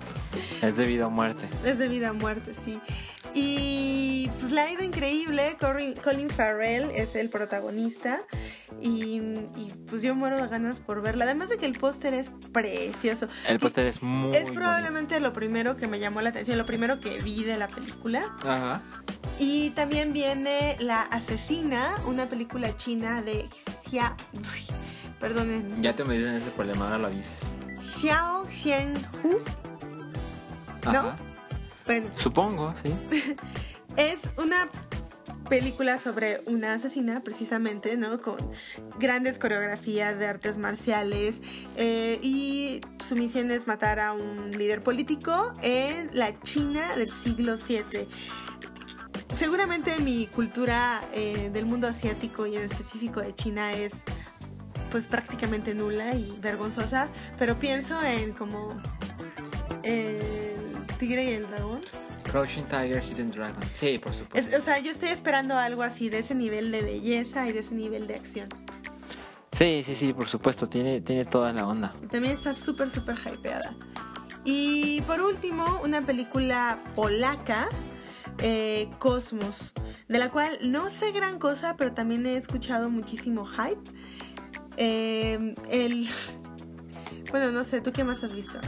[0.63, 1.49] Es debido a muerte.
[1.65, 2.81] Es de vida a muerte, sí.
[3.35, 5.57] Y pues le ha ido increíble.
[5.61, 8.23] Colin, Farrell es el protagonista.
[8.81, 9.21] Y,
[9.57, 11.25] y, pues yo muero de ganas por verla.
[11.25, 13.29] Además de que el póster es precioso.
[13.47, 14.37] El póster es muy.
[14.37, 17.69] Es probablemente lo primero que me llamó la atención, lo primero que vi de la
[17.69, 18.35] película.
[18.41, 18.83] Ajá.
[19.39, 23.49] Y también viene La Asesina, una película china de
[23.85, 24.17] Xia...
[24.33, 24.67] Uy,
[25.19, 25.83] perdonen.
[25.83, 27.57] Ya te me dicen ese problema, ahora lo avises.
[27.83, 29.41] Xiao Xianhu.
[30.85, 30.91] ¿no?
[30.91, 31.17] Ajá.
[31.87, 32.95] Bueno, Supongo, sí.
[33.97, 34.69] es una
[35.49, 38.21] película sobre una asesina, precisamente, ¿no?
[38.21, 38.37] Con
[38.99, 41.41] grandes coreografías de artes marciales
[41.77, 47.57] eh, y su misión es matar a un líder político en la China del siglo
[47.57, 48.07] VII.
[49.39, 53.95] Seguramente mi cultura eh, del mundo asiático y en específico de China es
[54.91, 57.09] pues prácticamente nula y vergonzosa,
[57.39, 58.81] pero pienso en como
[59.83, 60.19] el
[60.99, 61.81] tigre y el dragón.
[62.25, 63.57] Crouching Tiger, Hidden Dragon.
[63.73, 64.51] Sí, por supuesto.
[64.57, 67.61] Es- o sea, yo estoy esperando algo así de ese nivel de belleza y de
[67.61, 68.49] ese nivel de acción.
[69.53, 70.69] Sí, sí, sí, por supuesto.
[70.69, 71.91] Tiene, tiene toda la onda.
[72.11, 73.75] También está súper, súper hypeada.
[74.45, 77.69] Y por último, una película polaca,
[78.41, 79.73] eh, Cosmos,
[80.07, 83.91] de la cual no sé gran cosa, pero también he escuchado muchísimo hype.
[84.79, 86.09] Eh, el...
[87.31, 88.59] Bueno, no sé, ¿tú qué más has visto?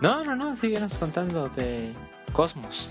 [0.00, 1.92] No, no, no, síguenos contando de
[2.32, 2.90] Cosmos.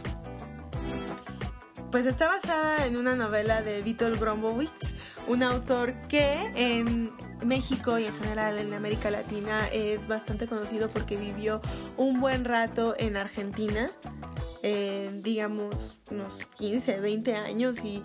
[1.90, 4.94] Pues está basada en una novela de Witold Grombowitz,
[5.28, 7.12] un autor que en
[7.44, 11.60] México y en general en América Latina es bastante conocido porque vivió
[11.98, 13.92] un buen rato en Argentina,
[14.64, 18.04] eh, digamos unos 15, 20 años y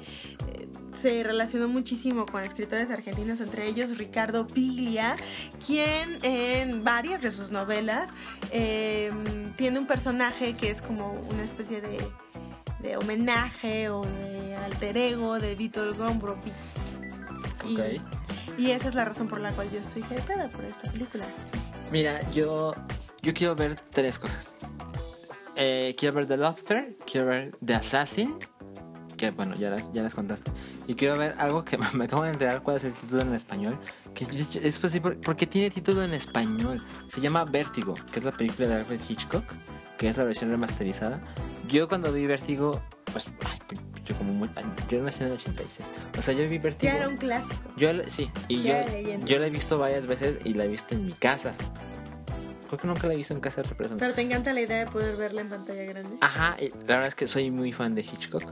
[0.48, 0.68] eh,
[1.00, 5.16] se relacionó muchísimo con escritores argentinos, entre ellos Ricardo Piglia,
[5.66, 8.10] quien en varias de sus novelas
[8.50, 9.10] eh,
[9.56, 11.96] tiene un personaje que es como una especie de
[12.80, 16.52] de homenaje o de alter ego de Vítor Gombrowicz.
[17.64, 18.58] Y, Ok.
[18.58, 21.24] y esa es la razón por la cual yo estoy hypeada por esta película.
[21.90, 22.74] Mira, yo,
[23.22, 24.56] yo quiero ver tres cosas.
[25.56, 28.34] Eh, quiero ver The Lobster, quiero ver The Assassin,
[29.16, 30.50] que bueno, ya las, ya las contaste.
[30.86, 33.78] Y quiero ver algo que me acabo de enterar cuál es el título en español.
[34.14, 34.26] Que
[34.62, 36.84] es posible porque tiene título en español.
[37.08, 39.44] Se llama Vértigo, que es la película de Alfred Hitchcock,
[39.98, 41.20] que es la versión remasterizada.
[41.68, 42.80] Yo cuando vi Vértigo,
[43.12, 43.58] pues, ay,
[44.04, 44.48] yo como muy,
[44.88, 45.88] yo nací en el 86.
[46.18, 46.92] O sea, yo vi Vértigo.
[46.92, 47.70] Ya era un clásico.
[47.76, 48.74] Yo sí, y yo,
[49.24, 51.54] yo la he visto varias veces y la he visto en mi casa.
[52.66, 53.98] Creo que nunca la he visto en casa de otra persona.
[53.98, 56.16] Pero te encanta la idea de poder verla en pantalla grande.
[56.20, 58.42] Ajá, la verdad es que soy muy fan de Hitchcock.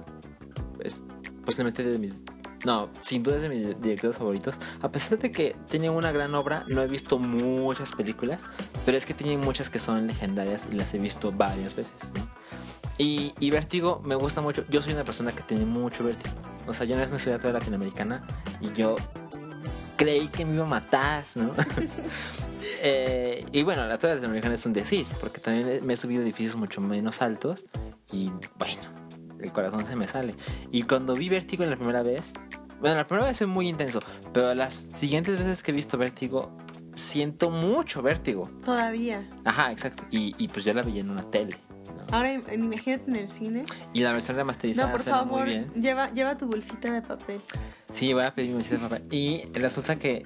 [0.80, 1.02] Es
[1.44, 2.22] posiblemente de mis...
[2.64, 4.56] No, sin duda es de mis directores favoritos.
[4.80, 8.40] A pesar de que tiene una gran obra, no he visto muchas películas,
[8.86, 12.26] pero es que tiene muchas que son legendarias y las he visto varias veces, ¿no?
[12.96, 14.64] Y, y Vértigo me gusta mucho.
[14.68, 16.34] Yo soy una persona que tiene mucho vértigo.
[16.66, 18.24] O sea, yo una vez me subí a otra latinoamericana
[18.60, 18.96] y yo
[19.96, 21.54] creí que me iba a matar, ¿no?
[22.86, 26.54] Eh, y bueno, la torre latinoamericana es un decir, porque también me he subido edificios
[26.54, 27.64] mucho menos altos
[28.12, 28.82] y bueno,
[29.44, 30.34] el corazón se me sale.
[30.72, 32.32] Y cuando vi Vértigo la primera vez,
[32.80, 34.00] bueno, la primera vez fue muy intenso,
[34.32, 36.56] pero las siguientes veces que he visto Vértigo,
[36.94, 38.48] siento mucho vértigo.
[38.64, 39.28] Todavía.
[39.44, 40.04] Ajá, exacto.
[40.10, 41.56] Y, y pues yo la vi en una tele.
[41.96, 42.16] ¿no?
[42.16, 43.64] Ahora im- imagínate en el cine.
[43.92, 47.40] Y la versión remasterizada No, por favor, lleva, lleva tu bolsita de papel.
[47.92, 49.04] Sí, voy a pedir mi bolsita de papel.
[49.10, 50.24] Y resulta que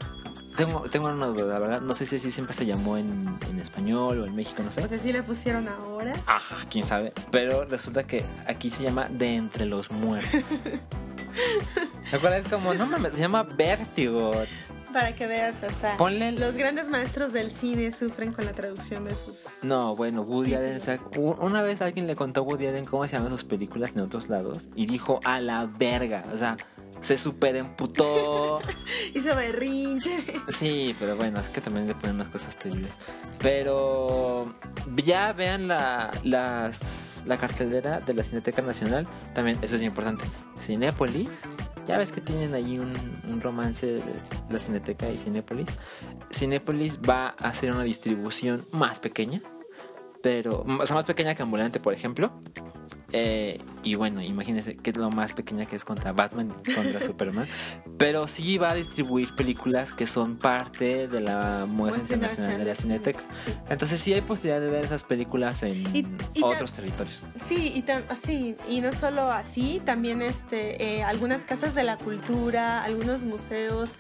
[0.58, 1.80] tengo, tengo una duda, la verdad.
[1.80, 4.84] No sé si así siempre se llamó en, en español o en México, no sé.
[4.84, 6.12] O sea, si le pusieron ahora.
[6.26, 7.12] Ajá, quién sabe.
[7.30, 10.42] Pero resulta que aquí se llama De Entre los Muertos.
[12.12, 14.32] Lo cual es como, no mames, se llama Vértigo.
[14.92, 15.96] Para que veas hasta.
[15.96, 19.44] Ponle Los grandes maestros del cine sufren con la traducción de sus.
[19.62, 20.80] No, bueno, Woody Allen.
[21.38, 24.28] Una vez alguien le contó a Woody Allen cómo se llaman sus películas en otros
[24.28, 26.24] lados y dijo a la verga.
[26.34, 26.56] O sea,
[27.00, 28.60] se super emputó.
[29.14, 30.24] Hizo berrinche.
[30.48, 32.92] Sí, pero bueno, es que también le ponen unas cosas terribles.
[33.40, 34.54] Pero
[35.04, 39.06] ya vean la, las, la cartelera de la Cineteca Nacional.
[39.34, 40.24] También, eso es importante.
[40.60, 41.42] Cinépolis.
[41.86, 42.92] Ya ves que tienen ahí un,
[43.28, 44.02] un romance de
[44.50, 45.68] la Cineteca y Cinépolis.
[46.30, 49.40] Cinépolis va a hacer una distribución más pequeña.
[50.22, 52.32] Pero, o sea, más pequeña que Ambulante, por ejemplo.
[53.12, 57.00] Eh, y bueno, imagínense que es lo más pequeña que es contra Batman y contra
[57.00, 57.46] Superman.
[57.98, 62.74] Pero sí va a distribuir películas que son parte de la muestra internacional de la
[62.74, 63.20] Cineteca.
[63.46, 63.52] Sí.
[63.70, 67.22] Entonces sí hay posibilidad de ver esas películas en Y- y otros territorios.
[67.46, 71.96] Sí, y, tam- sí, y no solo así, también este, eh, algunas casas de la
[71.96, 73.90] cultura, algunos museos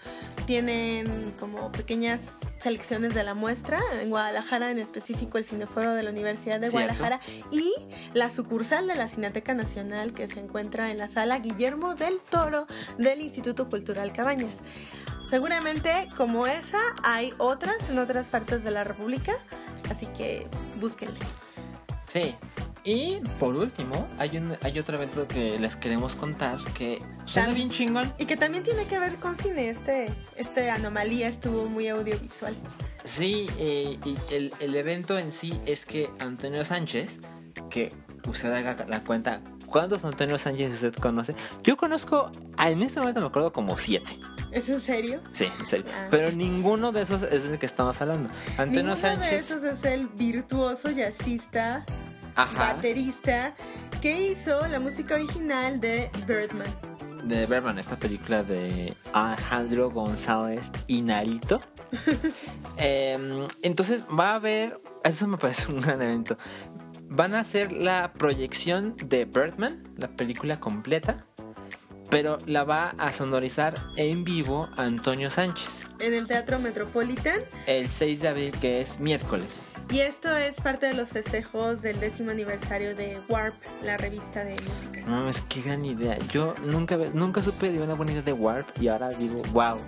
[0.46, 2.30] tienen como pequeñas
[2.62, 3.78] selecciones de la muestra.
[4.02, 6.94] En Guadalajara, en específico, el Cineforo de la Universidad de Cierto.
[6.94, 7.20] Guadalajara
[7.52, 7.72] y
[8.14, 12.66] la sucursal de la Cineteca Nacional que se encuentra en la sala Guillermo del Toro
[12.98, 14.58] del Instituto Cultural Cabañas.
[15.30, 19.36] Seguramente, como esa, hay otras en otras partes de la República,
[19.90, 20.46] así que
[20.80, 21.18] búsquenle.
[22.08, 22.34] Sí.
[22.84, 27.70] Y por último, hay, un, hay otro evento que les queremos contar que suena bien
[27.70, 28.10] chingón.
[28.18, 29.68] Y que también tiene que ver con cine.
[29.68, 32.56] Este, este anomalía estuvo muy audiovisual.
[33.04, 37.20] Sí, eh, y el, el evento en sí es que Antonio Sánchez,
[37.68, 37.92] que
[38.28, 41.34] usted haga la cuenta, ¿cuántos Antonio Sánchez usted conoce?
[41.62, 42.30] Yo conozco,
[42.64, 44.18] en este momento me acuerdo como siete.
[44.50, 45.20] ¿Es en serio?
[45.32, 45.86] Sí, en serio.
[45.94, 46.06] Ah.
[46.10, 48.30] Pero ninguno de esos es el que estamos hablando.
[48.56, 49.50] Antonio Ninguno de Sánchez.
[49.50, 51.84] esos es el virtuoso jazzista,
[52.34, 52.74] Ajá.
[52.74, 53.54] baterista,
[54.00, 56.66] que hizo la música original de Birdman.
[57.24, 61.60] de Berman, esta película de Alejandro González Inarito.
[62.76, 66.38] Em, entonces va a haber, eso me parece un gran evento.
[67.10, 71.24] Van a hacer la proyección de Birdman, la película completa,
[72.10, 77.40] pero la va a sonorizar en vivo Antonio Sánchez En el Teatro Metropolitan.
[77.66, 79.64] el 6 de abril, que es miércoles.
[79.90, 84.50] Y esto es parte de los festejos del décimo aniversario de Warp, la revista de
[84.60, 85.00] música.
[85.06, 86.18] No, es que gran idea.
[86.30, 89.78] Yo nunca, nunca supe de una buena idea de Warp y ahora digo, wow.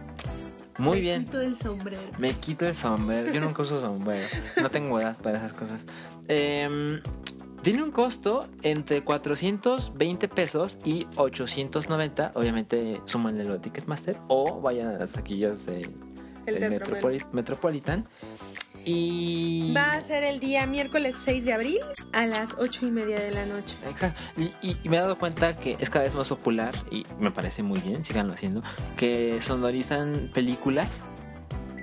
[0.79, 1.25] Muy Me bien.
[1.27, 2.01] quito el sombrero.
[2.17, 3.31] Me quito el sombrero.
[3.31, 4.27] Yo nunca uso sombrero.
[4.63, 5.85] No tengo edad para esas cosas.
[6.31, 7.01] Em,
[7.63, 12.33] tiene un costo entre 420 pesos y 890.
[12.35, 15.81] Obviamente, súmanle lo de Ticketmaster o vayan a las taquillas de,
[16.47, 18.07] El del Metropoli- Metropolitan.
[18.85, 19.75] Y.
[19.77, 21.81] Va a ser el día miércoles 6 de abril
[22.15, 23.77] a las 8 y media de la noche.
[23.89, 24.19] Exacto.
[24.39, 27.31] Y, y- y me he dado cuenta que es cada vez más popular y me
[27.31, 28.63] parece muy bien, síganlo haciendo,
[28.97, 31.05] que sonorizan películas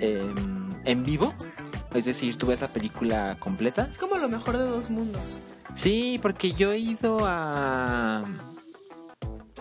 [0.00, 1.34] em, en vivo.
[1.94, 3.88] Es decir, tú ves la película completa.
[3.90, 5.22] Es como lo mejor de dos mundos.
[5.74, 8.24] Sí, porque yo he ido a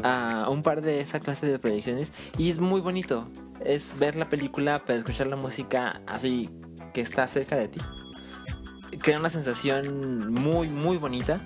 [0.04, 3.28] a un par de esa clase de proyecciones y es muy bonito.
[3.64, 6.50] Es ver la película, pero escuchar la música así
[6.94, 7.80] que está cerca de ti.
[9.02, 11.42] Crea una sensación muy, muy bonita.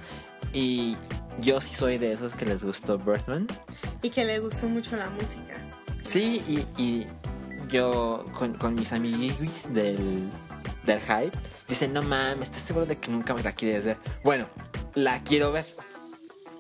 [0.54, 0.98] Y
[1.40, 3.48] yo sí soy de esos que les gustó Birdman.
[4.02, 5.62] Y que le gustó mucho la música.
[6.06, 7.08] Sí, y, y
[7.70, 10.30] yo con, con mis amiguis del,
[10.86, 11.32] del hype
[11.68, 13.98] dicen, no mames, estoy seguro de que nunca me la quieres ver.
[14.24, 14.48] Bueno,
[14.96, 15.66] la quiero ver.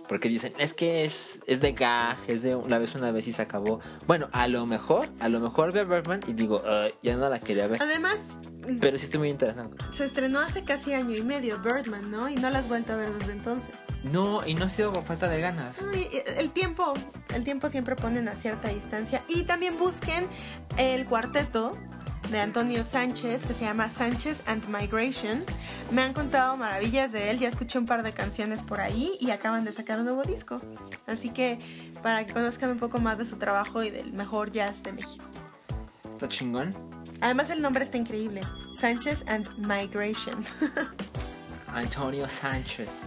[0.08, 3.32] Porque dicen, es que es, es de gag, es de una vez una vez y
[3.32, 3.80] se acabó.
[4.08, 7.40] Bueno, a lo mejor, a lo mejor veo Birdman y digo, "Ay, ya no la
[7.40, 7.82] quería ver.
[7.82, 8.18] Además,
[8.82, 9.72] Pero sí estoy muy interesado.
[9.94, 12.28] se estrenó hace casi año y medio Birdman, ¿no?
[12.30, 13.72] Y no la has vuelto a ver desde entonces.
[14.04, 15.78] No, y no ha sido por falta de ganas.
[15.94, 16.92] Ay, El tiempo,
[17.34, 19.24] el tiempo siempre ponen a cierta distancia.
[19.30, 20.28] Y también busquen
[20.78, 21.72] el cuarteto
[22.30, 25.44] de Antonio Sánchez, que se llama Sánchez and Migration.
[25.92, 29.32] Me han contado maravillas de él, ya escuché un par de canciones por ahí y
[29.32, 30.62] acaban de sacar un nuevo disco.
[31.08, 31.60] Así que
[32.02, 35.26] para que conozcan un poco más de su trabajo y del mejor jazz de México.
[36.12, 36.74] Está chingón.
[37.20, 38.42] Además el nombre está increíble,
[38.80, 40.46] Sánchez and Migration.
[41.74, 43.02] Antonio Sánchez.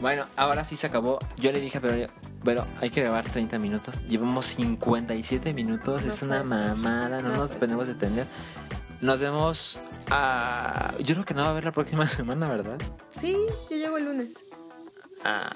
[0.00, 1.18] Bueno, ahora sí se acabó.
[1.36, 2.08] Yo le dije, pero,
[2.44, 4.00] pero hay que grabar 30 minutos.
[4.08, 6.04] Llevamos 57 minutos.
[6.04, 7.20] No es una mamada.
[7.22, 8.26] No, No nos podemos detener.
[9.00, 9.78] Nos vemos.
[10.10, 12.78] a yo creo que no va a haber la próxima semana, ¿verdad?
[13.10, 13.36] sí,
[13.70, 14.32] yo llego el lunes.
[15.24, 15.50] Ah,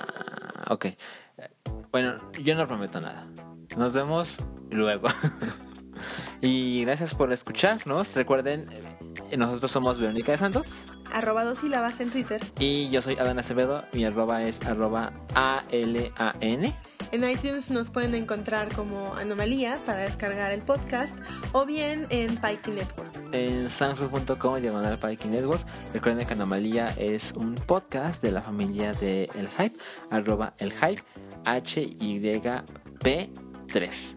[0.68, 0.86] ok.
[1.90, 3.26] Bueno, yo no prometo nada.
[3.76, 4.36] Nos vemos
[4.70, 5.08] luego.
[6.40, 8.14] y gracias por escucharnos.
[8.14, 8.68] Recuerden,
[9.30, 10.68] eh, nosotros somos Verónica de Santos.
[11.12, 12.40] Arroba dos sílabas en Twitter.
[12.58, 13.84] Y yo soy Adán Acevedo.
[13.92, 16.72] Mi arroba es arroba A-L-A-N.
[17.12, 21.14] En iTunes nos pueden encontrar como Anomalía para descargar el podcast
[21.52, 23.10] o bien en Pikey Network.
[23.32, 25.62] En soundcloud.com diagonal Pikey Network.
[25.92, 29.76] Recuerden que Anomalía es un podcast de la familia de El Hype.
[30.10, 31.02] Arroba El Hype.
[31.44, 34.16] H-Y-P-3.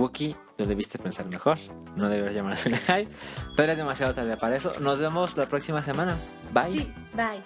[0.00, 0.34] Wookie,
[0.68, 1.58] debiste pensar mejor.
[1.96, 3.10] No debería llamarse Hype.
[3.56, 4.72] Pero es demasiado tarde para eso.
[4.80, 6.16] Nos vemos la próxima semana.
[6.52, 6.92] Bye.
[7.14, 7.42] Bye.